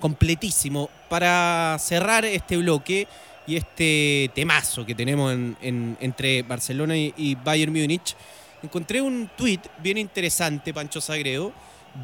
completísimo. 0.00 0.90
Para 1.08 1.76
cerrar 1.78 2.24
este 2.24 2.56
bloque, 2.56 3.06
y 3.50 3.56
este 3.56 4.30
temazo 4.32 4.86
que 4.86 4.94
tenemos 4.94 5.36
entre 5.60 6.42
Barcelona 6.44 6.96
y, 6.96 7.34
Bayern 7.34 7.72
Múnich, 7.72 8.14
encontré 8.62 9.02
un 9.02 9.28
tuit 9.36 9.60
bien 9.82 9.98
interesante, 9.98 10.72
Pancho 10.72 11.00
Sagredo, 11.00 11.52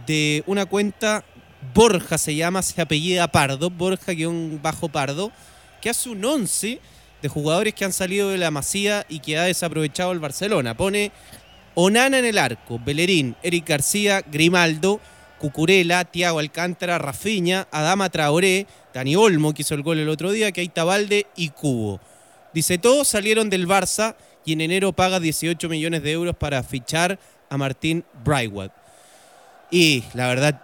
de 0.08 0.42
una 0.48 0.66
cuenta, 0.66 1.22
Borja 1.72 2.18
se 2.18 2.34
llama, 2.34 2.62
se 2.62 2.82
apellida 2.82 3.28
Pardo, 3.28 3.70
Borja 3.70 4.10
un 4.26 4.58
bajo 4.60 4.88
Pardo, 4.88 5.30
que 5.80 5.88
hace 5.88 6.08
un 6.08 6.24
11 6.24 6.80
de 7.22 7.28
jugadores 7.28 7.74
que 7.74 7.84
han 7.84 7.92
salido 7.92 8.30
de 8.30 8.38
la 8.38 8.50
masía 8.50 9.06
y 9.08 9.20
que 9.20 9.38
ha 9.38 9.44
desaprovechado 9.44 10.10
el 10.10 10.18
Barcelona. 10.18 10.76
Pone 10.76 11.12
Onana 11.76 12.18
en 12.18 12.24
el 12.24 12.38
arco, 12.38 12.80
Bellerín, 12.84 13.36
Eric 13.44 13.68
García, 13.68 14.20
Grimaldo, 14.20 15.00
Cucurela, 15.38 16.04
Tiago 16.04 16.38
Alcántara, 16.38 16.98
Rafiña, 16.98 17.68
Adama 17.70 18.10
Traoré, 18.10 18.66
Dani 18.94 19.16
Olmo, 19.16 19.52
que 19.52 19.62
hizo 19.62 19.74
el 19.74 19.82
gol 19.82 19.98
el 19.98 20.08
otro 20.08 20.32
día, 20.32 20.52
Keita 20.52 20.84
Valde 20.84 21.26
y 21.36 21.50
Cubo. 21.50 22.00
Dice, 22.54 22.78
todos 22.78 23.08
salieron 23.08 23.50
del 23.50 23.68
Barça 23.68 24.16
y 24.44 24.54
en 24.54 24.62
enero 24.62 24.92
paga 24.92 25.20
18 25.20 25.68
millones 25.68 26.02
de 26.02 26.12
euros 26.12 26.34
para 26.36 26.62
fichar 26.62 27.18
a 27.50 27.58
Martín 27.58 28.04
Brightwood. 28.24 28.70
Y 29.70 30.04
la 30.14 30.28
verdad, 30.28 30.62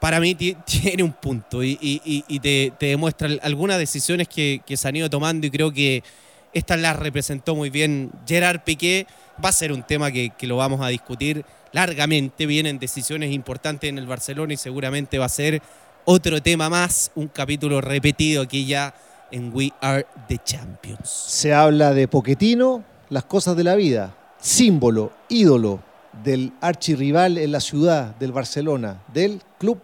para 0.00 0.20
mí 0.20 0.34
tiene 0.64 1.02
un 1.02 1.12
punto 1.12 1.64
y, 1.64 2.40
te, 2.42 2.72
demuestra 2.78 3.28
algunas 3.42 3.78
decisiones 3.78 4.28
que, 4.28 4.62
se 4.72 4.88
han 4.88 4.96
ido 4.96 5.10
tomando 5.10 5.46
y 5.46 5.50
creo 5.50 5.72
que 5.72 6.04
esta 6.52 6.76
la 6.76 6.92
representó 6.92 7.54
muy 7.56 7.70
bien 7.70 8.12
Gerard 8.26 8.60
Piqué. 8.60 9.06
Va 9.42 9.48
a 9.48 9.52
ser 9.52 9.72
un 9.72 9.82
tema 9.82 10.12
que, 10.12 10.30
que 10.30 10.46
lo 10.46 10.56
vamos 10.56 10.80
a 10.80 10.88
discutir 10.88 11.44
largamente. 11.72 12.46
Vienen 12.46 12.78
decisiones 12.78 13.32
importantes 13.32 13.90
en 13.90 13.98
el 13.98 14.06
Barcelona 14.06 14.54
y 14.54 14.56
seguramente 14.56 15.18
va 15.18 15.26
a 15.26 15.30
ser 15.30 15.62
otro 16.04 16.42
tema 16.42 16.68
más, 16.68 17.10
un 17.14 17.28
capítulo 17.28 17.80
repetido 17.80 18.42
aquí 18.42 18.66
ya 18.66 18.94
en 19.30 19.50
We 19.54 19.72
Are 19.80 20.06
the 20.28 20.38
Champions. 20.44 21.08
Se 21.08 21.54
habla 21.54 21.94
de 21.94 22.08
Poquetino, 22.08 22.84
las 23.08 23.24
cosas 23.24 23.56
de 23.56 23.64
la 23.64 23.74
vida, 23.74 24.16
símbolo, 24.38 25.12
ídolo 25.28 25.80
del 26.24 26.52
archirrival 26.60 27.38
en 27.38 27.52
la 27.52 27.60
ciudad 27.60 28.14
del 28.16 28.32
Barcelona, 28.32 29.02
del 29.12 29.40
club 29.58 29.80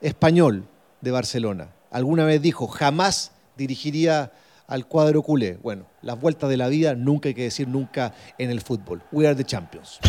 español 0.00 0.66
de 1.00 1.10
Barcelona. 1.10 1.68
Alguna 1.90 2.24
vez 2.24 2.42
dijo, 2.42 2.66
jamás 2.66 3.32
dirigiría 3.56 4.32
al 4.66 4.86
cuadro 4.86 5.22
culé. 5.22 5.58
Bueno, 5.62 5.86
las 6.00 6.18
vueltas 6.18 6.48
de 6.48 6.56
la 6.56 6.68
vida 6.68 6.94
nunca 6.94 7.28
hay 7.28 7.34
que 7.34 7.42
decir 7.42 7.68
nunca 7.68 8.14
en 8.38 8.50
el 8.50 8.60
fútbol. 8.60 9.02
We 9.12 9.26
are 9.26 9.36
the 9.36 9.44
champions 9.44 10.00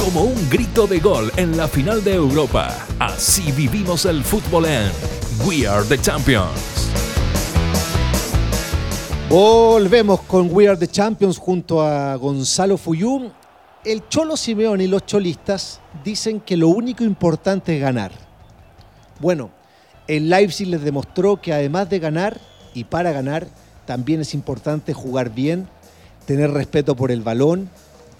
como 0.00 0.22
un 0.22 0.48
grito 0.48 0.86
de 0.86 0.98
gol 0.98 1.30
en 1.36 1.58
la 1.58 1.68
final 1.68 2.02
de 2.02 2.14
Europa. 2.14 2.74
Así 2.98 3.52
vivimos 3.52 4.06
el 4.06 4.24
fútbol 4.24 4.64
en 4.64 4.90
We 5.44 5.68
Are 5.68 5.84
the 5.84 5.98
Champions. 5.98 6.90
Volvemos 9.28 10.22
con 10.22 10.48
We 10.50 10.68
Are 10.68 10.78
the 10.78 10.88
Champions 10.88 11.36
junto 11.36 11.82
a 11.82 12.16
Gonzalo 12.16 12.78
Fuyum. 12.78 13.30
El 13.84 14.08
Cholo 14.08 14.38
Simeone 14.38 14.84
y 14.84 14.88
los 14.88 15.04
cholistas 15.04 15.80
dicen 16.02 16.40
que 16.40 16.56
lo 16.56 16.68
único 16.68 17.04
importante 17.04 17.76
es 17.76 17.82
ganar. 17.82 18.12
Bueno, 19.20 19.50
el 20.08 20.30
Leipzig 20.30 20.68
les 20.68 20.80
demostró 20.80 21.42
que 21.42 21.52
además 21.52 21.90
de 21.90 21.98
ganar 21.98 22.40
y 22.72 22.84
para 22.84 23.12
ganar, 23.12 23.48
también 23.84 24.22
es 24.22 24.32
importante 24.32 24.94
jugar 24.94 25.28
bien, 25.34 25.68
tener 26.24 26.52
respeto 26.52 26.96
por 26.96 27.10
el 27.10 27.20
balón 27.20 27.68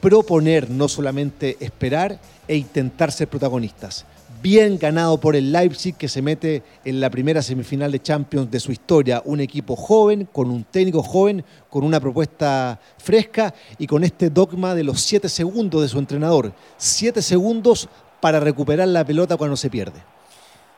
proponer, 0.00 0.70
no 0.70 0.88
solamente 0.88 1.56
esperar 1.60 2.18
e 2.48 2.56
intentar 2.56 3.12
ser 3.12 3.28
protagonistas. 3.28 4.04
Bien 4.42 4.78
ganado 4.78 5.20
por 5.20 5.36
el 5.36 5.52
Leipzig 5.52 5.94
que 5.96 6.08
se 6.08 6.22
mete 6.22 6.62
en 6.86 6.98
la 6.98 7.10
primera 7.10 7.42
semifinal 7.42 7.92
de 7.92 8.00
Champions 8.00 8.50
de 8.50 8.58
su 8.58 8.72
historia. 8.72 9.20
Un 9.26 9.40
equipo 9.40 9.76
joven, 9.76 10.26
con 10.32 10.50
un 10.50 10.64
técnico 10.64 11.02
joven, 11.02 11.44
con 11.68 11.84
una 11.84 12.00
propuesta 12.00 12.80
fresca 12.96 13.54
y 13.78 13.86
con 13.86 14.02
este 14.02 14.30
dogma 14.30 14.74
de 14.74 14.84
los 14.84 15.02
siete 15.02 15.28
segundos 15.28 15.82
de 15.82 15.88
su 15.88 15.98
entrenador. 15.98 16.54
Siete 16.78 17.20
segundos 17.20 17.88
para 18.20 18.40
recuperar 18.40 18.88
la 18.88 19.04
pelota 19.04 19.36
cuando 19.36 19.56
se 19.56 19.68
pierde. 19.68 20.00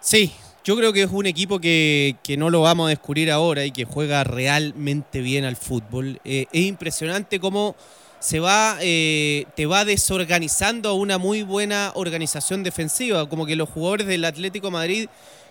Sí, 0.00 0.32
yo 0.64 0.76
creo 0.76 0.92
que 0.92 1.02
es 1.02 1.11
un 1.11 1.26
equipo 1.26 1.61
que, 1.61 2.16
no 2.38 2.50
lo 2.50 2.62
vamos 2.62 2.87
a 2.87 2.90
descubrir 2.90 3.30
ahora 3.30 3.64
y 3.64 3.70
que 3.72 3.85
juega 3.85 4.22
realmente 4.24 5.20
bien 5.20 5.44
al 5.44 5.56
fútbol. 5.56 6.20
Eh, 6.24 6.46
es 6.52 6.62
impresionante 6.66 7.40
cómo 7.40 7.76
se 8.22 8.38
va, 8.38 8.78
eh, 8.80 9.46
te 9.56 9.66
va 9.66 9.85
desorganizando 9.85 10.94
una 10.94 11.18
muy 11.18 11.42
buena 11.42 11.90
organización 11.96 12.62
defensiva. 12.62 13.28
Como 13.28 13.46
que 13.46 13.56
los 13.56 13.68
jugadores 13.68 14.06
del 14.06 14.24
Atlético 14.24 14.70
Madrid 14.70 15.08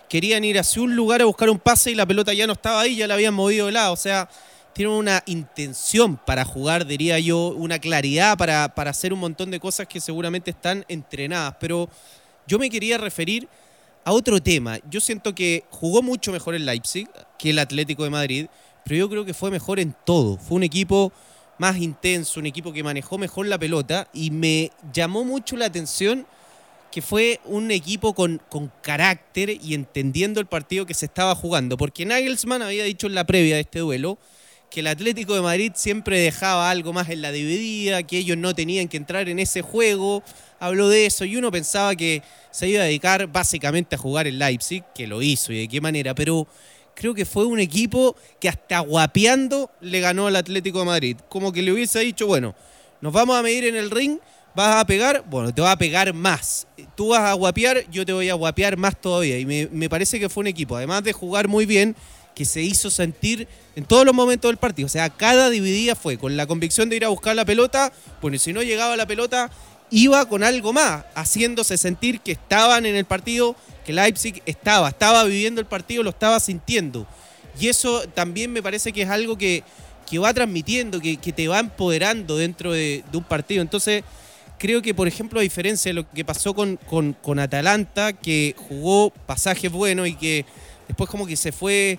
querían 0.08 0.42
ir 0.42 0.58
hacia 0.58 0.80
un 0.80 0.96
lugar 0.96 1.20
a 1.20 1.26
buscar 1.26 1.50
un 1.50 1.58
pase 1.58 1.90
y 1.90 1.94
la 1.94 2.06
pelota 2.06 2.32
ya 2.32 2.46
no 2.46 2.54
estaba 2.54 2.80
ahí, 2.80 2.96
ya 2.96 3.06
la 3.06 3.12
habían 3.12 3.34
movido 3.34 3.66
de 3.66 3.72
lado. 3.72 3.92
O 3.92 3.96
sea, 3.96 4.26
tienen 4.72 4.94
una 4.94 5.22
intención 5.26 6.16
para 6.16 6.46
jugar, 6.46 6.86
diría 6.86 7.18
yo, 7.18 7.48
una 7.48 7.78
claridad 7.78 8.38
para, 8.38 8.74
para 8.74 8.90
hacer 8.90 9.12
un 9.12 9.20
montón 9.20 9.50
de 9.50 9.60
cosas 9.60 9.86
que 9.86 10.00
seguramente 10.00 10.50
están 10.50 10.86
entrenadas. 10.88 11.56
Pero 11.60 11.90
yo 12.46 12.58
me 12.58 12.70
quería 12.70 12.96
referir 12.96 13.50
a 14.02 14.12
otro 14.12 14.42
tema. 14.42 14.78
Yo 14.88 15.02
siento 15.02 15.34
que 15.34 15.64
jugó 15.68 16.00
mucho 16.00 16.32
mejor 16.32 16.54
el 16.54 16.64
Leipzig 16.64 17.06
que 17.38 17.50
el 17.50 17.58
Atlético 17.58 18.04
de 18.04 18.10
Madrid, 18.10 18.46
pero 18.82 18.96
yo 18.96 19.10
creo 19.10 19.26
que 19.26 19.34
fue 19.34 19.50
mejor 19.50 19.78
en 19.78 19.94
todo. 20.06 20.38
Fue 20.38 20.56
un 20.56 20.62
equipo 20.62 21.12
más 21.62 21.78
intenso, 21.78 22.40
un 22.40 22.46
equipo 22.46 22.72
que 22.72 22.82
manejó 22.82 23.18
mejor 23.18 23.46
la 23.46 23.56
pelota 23.56 24.08
y 24.12 24.32
me 24.32 24.72
llamó 24.92 25.24
mucho 25.24 25.56
la 25.56 25.66
atención 25.66 26.26
que 26.90 27.00
fue 27.00 27.38
un 27.44 27.70
equipo 27.70 28.14
con, 28.14 28.42
con, 28.48 28.72
carácter 28.82 29.48
y 29.48 29.74
entendiendo 29.74 30.40
el 30.40 30.46
partido 30.46 30.86
que 30.86 30.94
se 30.94 31.06
estaba 31.06 31.36
jugando, 31.36 31.76
porque 31.76 32.04
Nagelsmann 32.04 32.62
había 32.62 32.82
dicho 32.82 33.06
en 33.06 33.14
la 33.14 33.24
previa 33.24 33.54
de 33.54 33.60
este 33.60 33.78
duelo 33.78 34.18
que 34.70 34.80
el 34.80 34.88
Atlético 34.88 35.36
de 35.36 35.40
Madrid 35.40 35.70
siempre 35.76 36.18
dejaba 36.18 36.68
algo 36.68 36.92
más 36.92 37.08
en 37.10 37.22
la 37.22 37.30
dividida, 37.30 38.02
que 38.02 38.18
ellos 38.18 38.36
no 38.38 38.56
tenían 38.56 38.88
que 38.88 38.96
entrar 38.96 39.28
en 39.28 39.38
ese 39.38 39.62
juego, 39.62 40.24
habló 40.58 40.88
de 40.88 41.06
eso 41.06 41.24
y 41.24 41.36
uno 41.36 41.52
pensaba 41.52 41.94
que 41.94 42.24
se 42.50 42.68
iba 42.68 42.82
a 42.82 42.86
dedicar 42.86 43.28
básicamente 43.28 43.94
a 43.94 43.98
jugar 43.98 44.26
el 44.26 44.40
Leipzig, 44.40 44.82
que 44.96 45.06
lo 45.06 45.22
hizo 45.22 45.52
y 45.52 45.60
de 45.60 45.68
qué 45.68 45.80
manera, 45.80 46.12
pero 46.12 46.48
creo 46.94 47.14
que 47.14 47.24
fue 47.24 47.44
un 47.44 47.60
equipo 47.60 48.16
que 48.40 48.48
hasta 48.48 48.80
guapeando 48.80 49.70
le 49.80 50.00
ganó 50.00 50.26
al 50.26 50.36
Atlético 50.36 50.80
de 50.80 50.84
Madrid. 50.84 51.16
Como 51.28 51.52
que 51.52 51.62
le 51.62 51.72
hubiese 51.72 52.00
dicho, 52.00 52.26
bueno, 52.26 52.54
nos 53.00 53.12
vamos 53.12 53.36
a 53.36 53.42
medir 53.42 53.64
en 53.64 53.76
el 53.76 53.90
ring, 53.90 54.18
vas 54.54 54.76
a 54.76 54.86
pegar, 54.86 55.24
bueno, 55.28 55.52
te 55.52 55.62
va 55.62 55.72
a 55.72 55.78
pegar 55.78 56.12
más. 56.14 56.66
Tú 56.94 57.08
vas 57.08 57.22
a 57.22 57.32
guapear, 57.32 57.88
yo 57.90 58.04
te 58.04 58.12
voy 58.12 58.28
a 58.28 58.34
guapear 58.34 58.76
más 58.76 59.00
todavía. 59.00 59.38
Y 59.38 59.44
me, 59.44 59.88
parece 59.88 60.20
que 60.20 60.28
fue 60.28 60.42
un 60.42 60.46
equipo, 60.46 60.76
además 60.76 61.02
de 61.02 61.12
jugar 61.12 61.48
muy 61.48 61.66
bien, 61.66 61.96
que 62.34 62.44
se 62.44 62.62
hizo 62.62 62.90
sentir 62.90 63.46
en 63.76 63.84
todos 63.84 64.06
los 64.06 64.14
momentos 64.14 64.48
del 64.48 64.56
partido. 64.56 64.86
O 64.86 64.88
sea, 64.88 65.10
cada 65.10 65.50
dividida 65.50 65.94
fue 65.94 66.16
con 66.16 66.36
la 66.36 66.46
convicción 66.46 66.88
de 66.88 66.96
ir 66.96 67.04
a 67.04 67.08
buscar 67.08 67.36
la 67.36 67.44
pelota, 67.44 67.92
bueno, 68.20 68.36
y 68.36 68.38
si 68.38 68.52
no 68.52 68.62
llegaba 68.62 68.96
la 68.96 69.06
pelota, 69.06 69.50
iba 69.92 70.26
con 70.26 70.42
algo 70.42 70.72
más, 70.72 71.04
haciéndose 71.14 71.76
sentir 71.76 72.20
que 72.20 72.32
estaban 72.32 72.86
en 72.86 72.96
el 72.96 73.04
partido, 73.04 73.54
que 73.84 73.92
Leipzig 73.92 74.42
estaba, 74.46 74.88
estaba 74.88 75.22
viviendo 75.24 75.60
el 75.60 75.66
partido, 75.66 76.02
lo 76.02 76.10
estaba 76.10 76.40
sintiendo. 76.40 77.06
Y 77.60 77.68
eso 77.68 78.08
también 78.08 78.50
me 78.50 78.62
parece 78.62 78.90
que 78.90 79.02
es 79.02 79.10
algo 79.10 79.36
que, 79.36 79.62
que 80.10 80.18
va 80.18 80.32
transmitiendo, 80.32 80.98
que, 80.98 81.16
te 81.16 81.46
va 81.46 81.58
empoderando 81.58 82.38
dentro 82.38 82.72
de, 82.72 83.04
un 83.12 83.22
partido. 83.22 83.60
Entonces, 83.60 84.02
creo 84.58 84.80
que, 84.80 84.94
por 84.94 85.06
ejemplo, 85.06 85.38
a 85.38 85.42
diferencia 85.42 85.90
de 85.90 85.94
lo 85.94 86.10
que 86.10 86.24
pasó 86.24 86.54
con, 86.54 86.78
con, 86.88 87.12
con 87.12 87.38
Atalanta, 87.38 88.14
que 88.14 88.56
jugó 88.56 89.10
pasajes 89.10 89.70
buenos 89.70 90.08
y 90.08 90.14
que 90.14 90.46
después 90.88 91.10
como 91.10 91.26
que 91.26 91.36
se 91.36 91.52
fue 91.52 91.98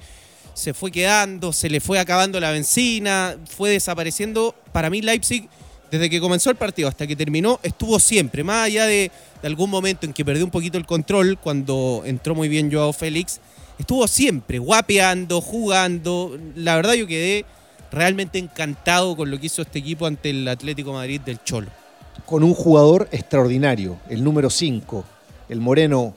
se 0.55 0.75
fue 0.75 0.91
quedando, 0.91 1.51
se 1.51 1.67
le 1.67 1.79
fue 1.79 1.97
acabando 1.97 2.39
la 2.39 2.51
benzina, 2.51 3.37
fue 3.49 3.71
desapareciendo. 3.71 4.53
Para 4.71 4.91
mí 4.91 5.01
Leipzig, 5.01 5.49
desde 5.93 6.09
que 6.09 6.19
comenzó 6.19 6.49
el 6.49 6.55
partido 6.55 6.89
hasta 6.89 7.05
que 7.05 7.15
terminó, 7.15 7.59
estuvo 7.61 7.99
siempre, 7.99 8.43
más 8.43 8.65
allá 8.65 8.87
de, 8.87 9.11
algún 9.43 9.69
momento 9.69 10.07
en 10.07 10.13
que 10.13 10.25
perdió 10.25 10.43
un 10.43 10.49
poquito 10.49 10.79
el 10.79 10.87
control 10.87 11.37
cuando 11.37 12.01
entró 12.03 12.33
muy 12.33 12.49
bien 12.49 12.71
Joao 12.71 12.93
Félix, 12.93 13.39
estuvo 13.77 14.07
siempre 14.07 14.57
guapeando, 14.57 15.39
jugando. 15.39 16.35
La 16.55 16.75
verdad 16.77 16.93
yo 16.93 17.05
quedé 17.05 17.45
realmente 17.91 18.39
encantado 18.39 19.15
con 19.15 19.29
lo 19.29 19.39
que 19.39 19.45
hizo 19.45 19.61
este 19.61 19.77
equipo 19.77 20.07
ante 20.07 20.31
el 20.31 20.47
Atlético 20.47 20.93
Madrid 20.93 21.21
del 21.21 21.43
Cholo. 21.43 21.67
Con 22.25 22.43
un 22.43 22.55
jugador 22.55 23.07
extraordinario, 23.11 23.99
el 24.09 24.23
número 24.23 24.49
5, 24.49 25.05
el 25.49 25.61
moreno 25.61 26.15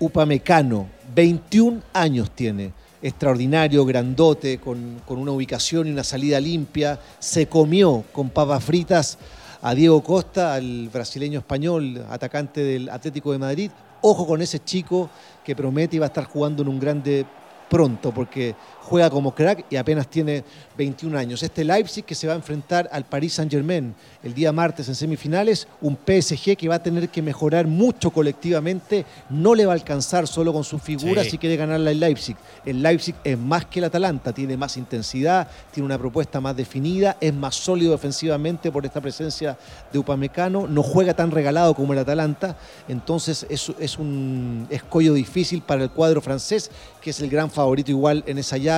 Upamecano, 0.00 0.88
21 1.14 1.80
años 1.92 2.32
tiene 2.34 2.72
extraordinario, 3.06 3.84
grandote, 3.84 4.58
con, 4.58 5.00
con, 5.06 5.18
una 5.18 5.32
ubicación 5.32 5.86
y 5.86 5.90
una 5.90 6.04
salida 6.04 6.40
limpia. 6.40 6.98
Se 7.18 7.46
comió 7.46 8.04
con 8.12 8.30
papas 8.30 8.64
fritas 8.64 9.18
a 9.62 9.74
Diego 9.74 10.02
Costa, 10.02 10.54
al 10.54 10.88
brasileño 10.88 11.38
español, 11.38 12.04
atacante 12.10 12.62
del 12.62 12.88
Atlético 12.88 13.32
de 13.32 13.38
Madrid. 13.38 13.70
Ojo 14.02 14.26
con 14.26 14.42
ese 14.42 14.62
chico 14.62 15.08
que 15.44 15.56
promete 15.56 15.96
y 15.96 15.98
va 15.98 16.06
a 16.06 16.08
estar 16.08 16.24
jugando 16.24 16.62
en 16.62 16.68
un 16.68 16.80
grande 16.80 17.24
pronto, 17.68 18.12
porque 18.12 18.54
juega 18.86 19.10
como 19.10 19.34
crack 19.34 19.64
y 19.68 19.76
apenas 19.76 20.08
tiene 20.08 20.44
21 20.78 21.18
años. 21.18 21.42
Este 21.42 21.64
Leipzig 21.64 22.04
que 22.04 22.14
se 22.14 22.28
va 22.28 22.34
a 22.34 22.36
enfrentar 22.36 22.88
al 22.92 23.04
Paris 23.04 23.34
Saint-Germain 23.34 23.92
el 24.22 24.32
día 24.32 24.52
martes 24.52 24.88
en 24.88 24.94
semifinales, 24.94 25.66
un 25.80 25.96
PSG 25.96 26.56
que 26.56 26.68
va 26.68 26.76
a 26.76 26.82
tener 26.82 27.08
que 27.08 27.20
mejorar 27.20 27.66
mucho 27.66 28.10
colectivamente, 28.10 29.04
no 29.28 29.56
le 29.56 29.66
va 29.66 29.72
a 29.72 29.74
alcanzar 29.74 30.28
solo 30.28 30.52
con 30.52 30.62
su 30.62 30.78
figura 30.78 31.24
sí. 31.24 31.30
si 31.30 31.38
quiere 31.38 31.56
ganarla 31.56 31.90
el 31.90 31.98
Leipzig. 31.98 32.36
El 32.64 32.80
Leipzig 32.80 33.16
es 33.24 33.36
más 33.36 33.64
que 33.64 33.80
el 33.80 33.86
Atalanta, 33.86 34.32
tiene 34.32 34.56
más 34.56 34.76
intensidad, 34.76 35.48
tiene 35.72 35.86
una 35.86 35.98
propuesta 35.98 36.40
más 36.40 36.56
definida, 36.56 37.16
es 37.20 37.34
más 37.34 37.56
sólido 37.56 37.90
defensivamente 37.90 38.70
por 38.70 38.86
esta 38.86 39.00
presencia 39.00 39.58
de 39.92 39.98
Upamecano, 39.98 40.68
no 40.68 40.84
juega 40.84 41.14
tan 41.14 41.32
regalado 41.32 41.74
como 41.74 41.92
el 41.92 41.98
Atalanta, 41.98 42.56
entonces 42.86 43.46
es, 43.50 43.72
es 43.80 43.98
un 43.98 44.68
escollo 44.70 45.14
difícil 45.14 45.62
para 45.62 45.82
el 45.82 45.90
cuadro 45.90 46.20
francés, 46.20 46.70
que 47.00 47.10
es 47.10 47.20
el 47.20 47.30
gran 47.30 47.50
favorito 47.50 47.90
igual 47.90 48.22
en 48.26 48.38
esa 48.38 48.56
llave. 48.56 48.75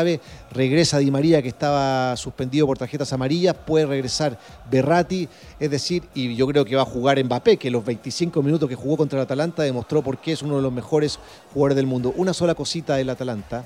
Regresa 0.51 0.99
Di 0.99 1.11
María, 1.11 1.43
que 1.43 1.49
estaba 1.49 2.17
suspendido 2.17 2.67
por 2.67 2.79
tarjetas 2.79 3.13
amarillas. 3.13 3.55
Puede 3.55 3.87
regresar 3.87 4.39
Berratti. 4.71 5.29
Es 5.59 5.71
decir, 5.71 6.05
y 6.15 6.35
yo 6.35 6.47
creo 6.47 6.65
que 6.65 6.77
va 6.77 6.83
a 6.83 6.87
jugar 6.87 7.23
Mbappé, 7.23 7.57
que 7.57 7.71
los 7.71 7.85
25 7.85 8.43
minutos 8.43 8.69
que 8.69 8.75
jugó 8.75 8.97
contra 8.97 9.19
el 9.19 9.25
Atalanta 9.25 9.63
demostró 9.63 10.03
por 10.03 10.19
qué 10.19 10.33
es 10.33 10.43
uno 10.43 10.57
de 10.57 10.63
los 10.63 10.73
mejores 10.73 11.19
jugadores 11.53 11.77
del 11.77 11.87
mundo. 11.87 12.13
Una 12.17 12.33
sola 12.33 12.55
cosita 12.55 12.97
del 12.97 13.11
Atalanta. 13.11 13.65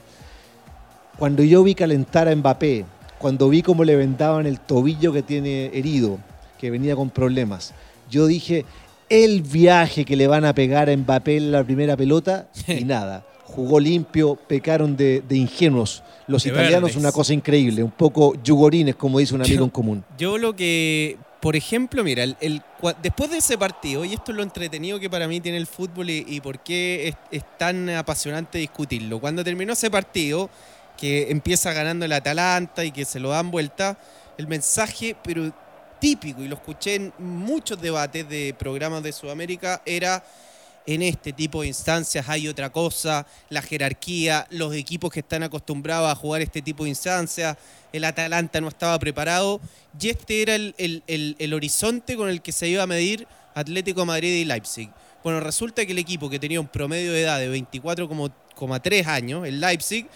Cuando 1.18 1.42
yo 1.42 1.62
vi 1.62 1.74
calentar 1.74 2.28
a 2.28 2.34
Mbappé, 2.34 2.84
cuando 3.18 3.48
vi 3.48 3.62
cómo 3.62 3.84
le 3.84 3.96
vendaban 3.96 4.46
el 4.46 4.60
tobillo 4.60 5.12
que 5.12 5.22
tiene 5.22 5.66
herido, 5.66 6.18
que 6.58 6.70
venía 6.70 6.96
con 6.96 7.10
problemas, 7.10 7.74
yo 8.10 8.26
dije, 8.26 8.64
el 9.08 9.42
viaje 9.42 10.04
que 10.04 10.16
le 10.16 10.26
van 10.26 10.44
a 10.44 10.54
pegar 10.54 10.88
a 10.88 10.96
Mbappé 10.96 11.36
en 11.36 11.52
la 11.52 11.62
primera 11.62 11.96
pelota 11.96 12.48
y 12.66 12.84
nada 12.84 13.24
jugó 13.44 13.80
limpio, 13.80 14.36
pecaron 14.36 14.96
de, 14.96 15.22
de 15.26 15.36
ingenuos. 15.36 16.02
Los 16.26 16.44
de 16.44 16.50
italianos, 16.50 16.90
verdes. 16.90 16.96
una 16.96 17.12
cosa 17.12 17.34
increíble, 17.34 17.82
un 17.82 17.90
poco 17.90 18.34
yugorines, 18.42 18.96
como 18.96 19.18
dice 19.18 19.34
un 19.34 19.42
amigo 19.42 19.58
yo, 19.58 19.64
en 19.64 19.70
común. 19.70 20.04
Yo 20.16 20.38
lo 20.38 20.54
que, 20.54 21.18
por 21.40 21.56
ejemplo, 21.56 22.04
mira, 22.04 22.22
el, 22.22 22.36
el, 22.40 22.62
después 23.02 23.30
de 23.30 23.38
ese 23.38 23.58
partido, 23.58 24.04
y 24.04 24.14
esto 24.14 24.32
es 24.32 24.36
lo 24.36 24.42
entretenido 24.42 24.98
que 24.98 25.10
para 25.10 25.28
mí 25.28 25.40
tiene 25.40 25.58
el 25.58 25.66
fútbol 25.66 26.10
y, 26.10 26.24
y 26.26 26.40
por 26.40 26.60
qué 26.60 27.08
es, 27.08 27.16
es, 27.30 27.44
tan 27.58 27.90
apasionante 27.90 28.58
discutirlo. 28.58 29.20
Cuando 29.20 29.44
terminó 29.44 29.72
ese 29.72 29.90
partido, 29.90 30.48
que 30.96 31.30
empieza 31.30 31.72
ganando 31.72 32.04
el 32.04 32.12
Atalanta 32.12 32.84
y 32.84 32.92
que 32.92 33.04
se 33.04 33.18
lo 33.18 33.30
dan 33.30 33.50
vuelta, 33.50 33.98
el 34.38 34.46
mensaje, 34.46 35.16
pero 35.22 35.52
típico, 35.98 36.42
y 36.42 36.48
lo 36.48 36.56
escuché 36.56 36.96
en 36.96 37.12
muchos 37.18 37.80
debates 37.80 38.28
de 38.28 38.54
programas 38.58 39.02
de 39.02 39.12
Sudamérica, 39.12 39.82
era 39.84 40.24
en 40.86 41.02
este 41.02 41.32
tipo 41.32 41.62
de 41.62 41.68
instancias 41.68 42.28
hay 42.28 42.48
otra 42.48 42.70
cosa, 42.70 43.26
la 43.48 43.62
jerarquía, 43.62 44.46
los 44.50 44.74
equipos 44.74 45.10
que 45.12 45.20
están 45.20 45.42
acostumbrados 45.42 46.10
a 46.10 46.14
jugar 46.14 46.42
este 46.42 46.62
tipo 46.62 46.84
de 46.84 46.90
instancias, 46.90 47.56
el 47.92 48.04
Atalanta 48.04 48.60
no 48.60 48.68
estaba 48.68 48.98
preparado 48.98 49.60
y 50.00 50.08
este 50.08 50.42
era 50.42 50.54
el, 50.54 50.74
el, 50.78 51.02
el, 51.06 51.36
el 51.38 51.54
horizonte 51.54 52.16
con 52.16 52.28
el 52.28 52.42
que 52.42 52.52
se 52.52 52.68
iba 52.68 52.82
a 52.82 52.86
medir 52.86 53.26
Atlético 53.54 54.04
Madrid 54.04 54.34
y 54.34 54.44
Leipzig. 54.44 54.90
Bueno, 55.22 55.40
resulta 55.40 55.86
que 55.86 55.92
el 55.92 55.98
equipo 55.98 56.28
que 56.28 56.38
tenía 56.38 56.60
un 56.60 56.66
promedio 56.66 57.12
de 57.12 57.22
edad 57.22 57.38
de 57.38 57.52
24,3 57.54 59.06
años, 59.06 59.46
el 59.46 59.60
Leipzig, 59.60 60.08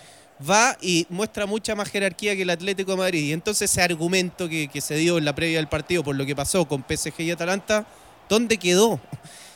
va 0.48 0.76
y 0.81 1.07
muestra 1.09 1.46
mucha 1.46 1.74
más 1.74 1.88
jerarquía 1.88 2.35
que 2.35 2.42
el 2.42 2.50
Atlético 2.50 2.92
de 2.92 2.96
Madrid. 2.96 3.24
Y 3.24 3.33
entonces 3.33 3.70
ese 3.70 3.83
argumento 3.83 4.48
que, 4.48 4.68
que 4.68 4.81
se 4.81 4.96
dio 4.96 5.18
en 5.18 5.24
la 5.24 5.35
previa 5.35 5.59
del 5.59 5.68
partido 5.68 6.02
por 6.02 6.16
lo 6.16 6.26
que 6.26 6.35
pasó 6.35 6.66
con 6.66 6.85
PSG 6.88 7.20
y 7.20 7.31
Atalanta, 7.31 7.87
¿dónde 8.29 8.57
quedó? 8.57 9.00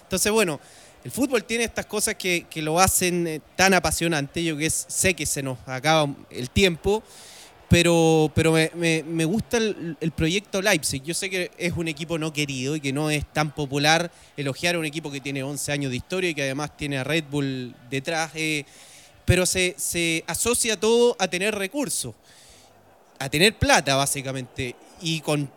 Entonces, 0.02 0.32
bueno, 0.32 0.60
el 1.02 1.10
fútbol 1.10 1.44
tiene 1.44 1.64
estas 1.64 1.86
cosas 1.86 2.14
que, 2.16 2.46
que 2.50 2.60
lo 2.60 2.78
hacen 2.78 3.26
eh, 3.26 3.40
tan 3.56 3.72
apasionante. 3.72 4.44
Yo 4.44 4.56
que 4.56 4.68
sé 4.68 5.14
que 5.14 5.24
se 5.24 5.42
nos 5.42 5.58
acaba 5.66 6.14
el 6.28 6.50
tiempo, 6.50 7.02
pero, 7.68 8.30
pero 8.34 8.52
me, 8.52 9.02
me, 9.04 9.24
gusta 9.24 9.56
el, 9.56 9.96
el, 10.00 10.10
proyecto 10.10 10.60
Leipzig. 10.60 11.02
Yo 11.02 11.14
sé 11.14 11.30
que 11.30 11.50
es 11.56 11.72
un 11.72 11.88
equipo 11.88 12.18
no 12.18 12.32
querido 12.32 12.76
y 12.76 12.80
que 12.80 12.92
no 12.92 13.10
es 13.10 13.24
tan 13.32 13.54
popular 13.54 14.10
elogiar 14.36 14.74
a 14.74 14.78
un 14.78 14.84
equipo 14.84 15.10
que 15.10 15.20
tiene 15.20 15.42
11 15.42 15.72
años 15.72 15.90
de 15.90 15.96
historia 15.96 16.30
y 16.30 16.34
que 16.34 16.42
además 16.42 16.76
tiene 16.76 16.98
a 16.98 17.04
Red 17.04 17.24
Bull 17.30 17.74
detrás, 17.88 18.32
eh, 18.34 18.64
pero 19.24 19.46
se, 19.46 19.74
se 19.78 20.22
asocia 20.26 20.78
todo 20.78 21.16
a 21.18 21.28
tener 21.28 21.54
recursos, 21.54 22.14
a 23.18 23.28
tener 23.30 23.56
plata 23.56 23.96
básicamente. 23.96 24.76
Y 25.00 25.20
con 25.20 25.50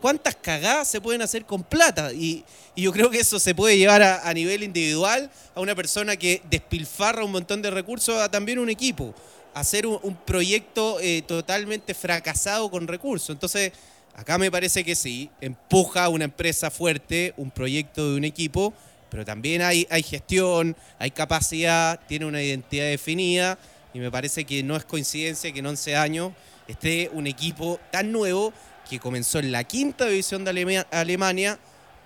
cuántas 0.00 0.36
cagadas 0.36 0.88
se 0.88 1.00
pueden 1.00 1.22
hacer 1.22 1.44
con 1.44 1.62
plata. 1.62 2.12
Y, 2.12 2.44
yo 2.76 2.92
creo 2.92 3.08
que 3.08 3.20
eso 3.20 3.40
se 3.40 3.54
puede 3.54 3.78
llevar 3.78 4.02
a, 4.02 4.34
nivel 4.34 4.62
individual 4.62 5.30
a 5.54 5.60
una 5.60 5.74
persona 5.74 6.16
que 6.16 6.42
despilfarra 6.50 7.24
un 7.24 7.32
montón 7.32 7.62
de 7.62 7.70
recursos 7.70 8.20
a 8.20 8.30
también 8.30 8.58
un 8.58 8.68
equipo. 8.68 9.14
Hacer 9.54 9.86
un, 9.86 9.98
un 10.02 10.14
proyecto 10.14 10.98
eh, 11.00 11.22
totalmente 11.26 11.94
fracasado 11.94 12.70
con 12.70 12.86
recursos. 12.86 13.30
Entonces, 13.30 13.72
acá 14.14 14.36
me 14.36 14.50
parece 14.50 14.84
que 14.84 14.94
sí, 14.94 15.30
empuja 15.40 16.04
a 16.04 16.08
una 16.10 16.24
empresa 16.24 16.70
fuerte, 16.70 17.32
un 17.38 17.50
proyecto 17.50 18.10
de 18.10 18.16
un 18.18 18.24
equipo, 18.24 18.74
pero 19.10 19.24
también 19.24 19.62
hay, 19.62 19.86
hay 19.90 20.02
gestión, 20.02 20.76
hay 20.98 21.10
capacidad, 21.10 21.98
tiene 22.06 22.26
una 22.26 22.42
identidad 22.42 22.86
definida. 22.86 23.58
Y 23.94 23.98
me 23.98 24.10
parece 24.10 24.44
que 24.44 24.62
no 24.62 24.76
es 24.76 24.84
coincidencia 24.84 25.50
que 25.52 25.60
en 25.60 25.66
11 25.66 25.96
años 25.96 26.32
esté 26.68 27.08
un 27.12 27.26
equipo 27.26 27.80
tan 27.90 28.12
nuevo 28.12 28.52
que 28.88 28.98
comenzó 28.98 29.38
en 29.38 29.52
la 29.52 29.64
quinta 29.64 30.06
división 30.06 30.44
de 30.44 30.84
Alemania, 30.90 31.58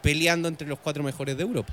peleando 0.03 0.49
entre 0.49 0.67
los 0.67 0.79
cuatro 0.79 1.03
mejores 1.03 1.37
de 1.37 1.43
Europa. 1.43 1.73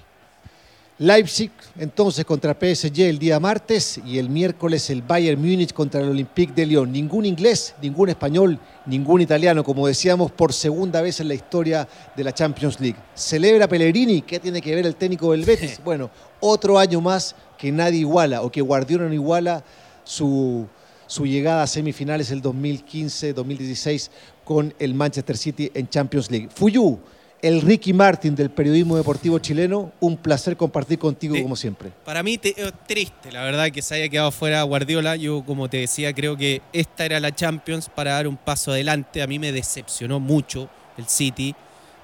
Leipzig 0.99 1.51
entonces 1.77 2.25
contra 2.25 2.55
PSG 2.59 3.01
el 3.01 3.19
día 3.19 3.39
martes 3.39 4.01
y 4.03 4.17
el 4.17 4.31
miércoles 4.31 4.89
el 4.89 5.03
Bayern 5.03 5.39
Múnich 5.39 5.71
contra 5.71 6.01
el 6.01 6.09
Olympique 6.09 6.53
de 6.53 6.65
Lyon. 6.65 6.91
Ningún 6.91 7.23
inglés, 7.23 7.75
ningún 7.83 8.09
español, 8.09 8.59
ningún 8.87 9.21
italiano, 9.21 9.63
como 9.63 9.85
decíamos, 9.85 10.31
por 10.31 10.53
segunda 10.53 11.03
vez 11.03 11.19
en 11.19 11.27
la 11.27 11.35
historia 11.35 11.87
de 12.15 12.23
la 12.23 12.33
Champions 12.33 12.79
League. 12.79 12.97
Celebra 13.13 13.67
Pellegrini, 13.67 14.23
¿qué 14.23 14.39
tiene 14.39 14.59
que 14.59 14.73
ver 14.73 14.87
el 14.87 14.95
técnico 14.95 15.31
del 15.33 15.45
Betis? 15.45 15.79
Bueno, 15.85 16.09
otro 16.39 16.79
año 16.79 16.99
más 16.99 17.35
que 17.59 17.71
nadie 17.71 17.99
iguala 17.99 18.41
o 18.41 18.51
que 18.51 18.61
Guardiola 18.61 19.07
no 19.07 19.13
iguala 19.13 19.63
su, 20.03 20.65
su 21.05 21.27
llegada 21.27 21.61
a 21.61 21.67
semifinales 21.67 22.31
el 22.31 22.41
2015-2016 22.41 24.09
con 24.47 24.73
el 24.79 24.93
Manchester 24.93 25.35
City 25.35 25.69
en 25.73 25.89
Champions 25.89 26.31
League. 26.31 26.47
Fuyu, 26.55 26.97
el 27.41 27.61
Ricky 27.61 27.91
Martin 27.91 28.33
del 28.33 28.49
periodismo 28.49 28.95
deportivo 28.95 29.39
chileno, 29.39 29.91
un 29.99 30.15
placer 30.15 30.55
compartir 30.55 30.97
contigo 30.97 31.35
como 31.41 31.57
siempre. 31.57 31.91
Para 32.05 32.23
mí 32.23 32.37
te- 32.37 32.55
es 32.57 32.71
triste, 32.87 33.29
la 33.29 33.43
verdad, 33.43 33.69
que 33.71 33.81
se 33.81 33.95
haya 33.95 34.07
quedado 34.07 34.31
fuera 34.31 34.63
Guardiola. 34.63 35.17
Yo, 35.17 35.43
como 35.45 35.69
te 35.69 35.77
decía, 35.77 36.13
creo 36.13 36.37
que 36.37 36.61
esta 36.71 37.03
era 37.05 37.19
la 37.19 37.35
Champions 37.35 37.89
para 37.93 38.13
dar 38.13 38.25
un 38.25 38.37
paso 38.37 38.71
adelante. 38.71 39.21
A 39.21 39.27
mí 39.27 39.37
me 39.37 39.51
decepcionó 39.51 40.21
mucho 40.21 40.69
el 40.97 41.07
City, 41.07 41.53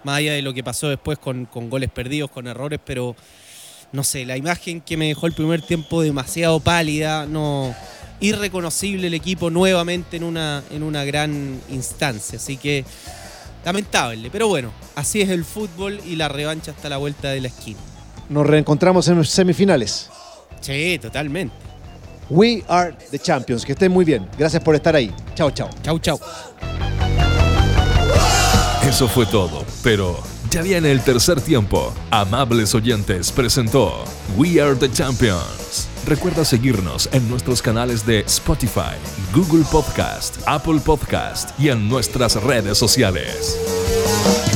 más 0.04 0.18
allá 0.18 0.34
de 0.34 0.42
lo 0.42 0.54
que 0.54 0.66
pasó 0.66 0.90
después 0.90 1.18
con, 1.20 1.46
con 1.46 1.70
goles 1.70 1.90
perdidos, 1.90 2.30
con 2.30 2.46
errores, 2.48 2.80
pero 2.84 3.16
no 3.94 4.04
sé, 4.04 4.26
la 4.26 4.36
imagen 4.36 4.82
que 4.82 4.98
me 4.98 5.08
dejó 5.08 5.28
el 5.28 5.34
primer 5.34 5.62
tiempo 5.62 6.02
demasiado 6.02 6.60
pálida, 6.60 7.26
no 7.26 7.74
irreconocible 8.20 9.08
el 9.08 9.14
equipo 9.14 9.50
nuevamente 9.50 10.18
en 10.18 10.24
una, 10.24 10.64
en 10.72 10.84
una 10.84 11.04
gran 11.04 11.60
instancia. 11.70 12.38
Así 12.38 12.58
que 12.58 12.86
lamentable, 13.66 14.30
pero 14.32 14.48
bueno, 14.48 14.72
así 14.96 15.22
es 15.22 15.30
el 15.30 15.46
fútbol 15.46 16.00
y 16.06 16.16
la 16.16 16.28
revancha 16.28 16.72
está 16.72 16.88
a 16.88 16.92
la 16.92 16.98
vuelta 16.98 17.30
de 17.30 17.42
la 17.42 17.48
esquina. 17.48 17.80
Nos 18.30 18.46
reencontramos 18.48 19.08
en 19.08 19.18
los 19.18 19.30
semifinales. 19.30 20.10
Sí, 20.62 20.98
totalmente. 21.02 21.56
We 22.30 22.64
are 22.68 22.96
the 23.12 23.20
champions. 23.20 23.66
Que 23.66 23.74
estén 23.74 23.92
muy 23.92 24.06
bien. 24.06 24.28
Gracias 24.38 24.64
por 24.64 24.76
estar 24.76 24.96
ahí. 24.96 25.14
Chao, 25.36 25.52
chao. 25.52 25.70
Chau, 25.84 26.00
chau. 26.00 26.20
Eso 28.88 29.08
fue 29.08 29.26
todo, 29.26 29.66
pero 29.82 30.22
Ya 30.50 30.62
viene 30.62 30.92
el 30.92 31.02
tercer 31.02 31.42
tiempo. 31.42 31.94
Amables 32.12 32.76
oyentes 32.76 33.32
presentó 33.32 34.04
We 34.38 34.62
Are 34.62 34.76
the 34.76 34.92
Champions. 34.92 35.88
Recuerda 36.06 36.44
seguirnos 36.44 37.08
en 37.14 37.30
nuestros 37.30 37.62
canales 37.62 38.06
de 38.06 38.20
Spotify, 38.22 38.98
Google 39.34 39.64
Podcast, 39.72 40.38
Apple 40.46 40.80
Podcast 40.84 41.58
y 41.58 41.70
en 41.70 41.88
nuestras 41.88 42.36
redes 42.44 42.78
sociales. 42.78 44.53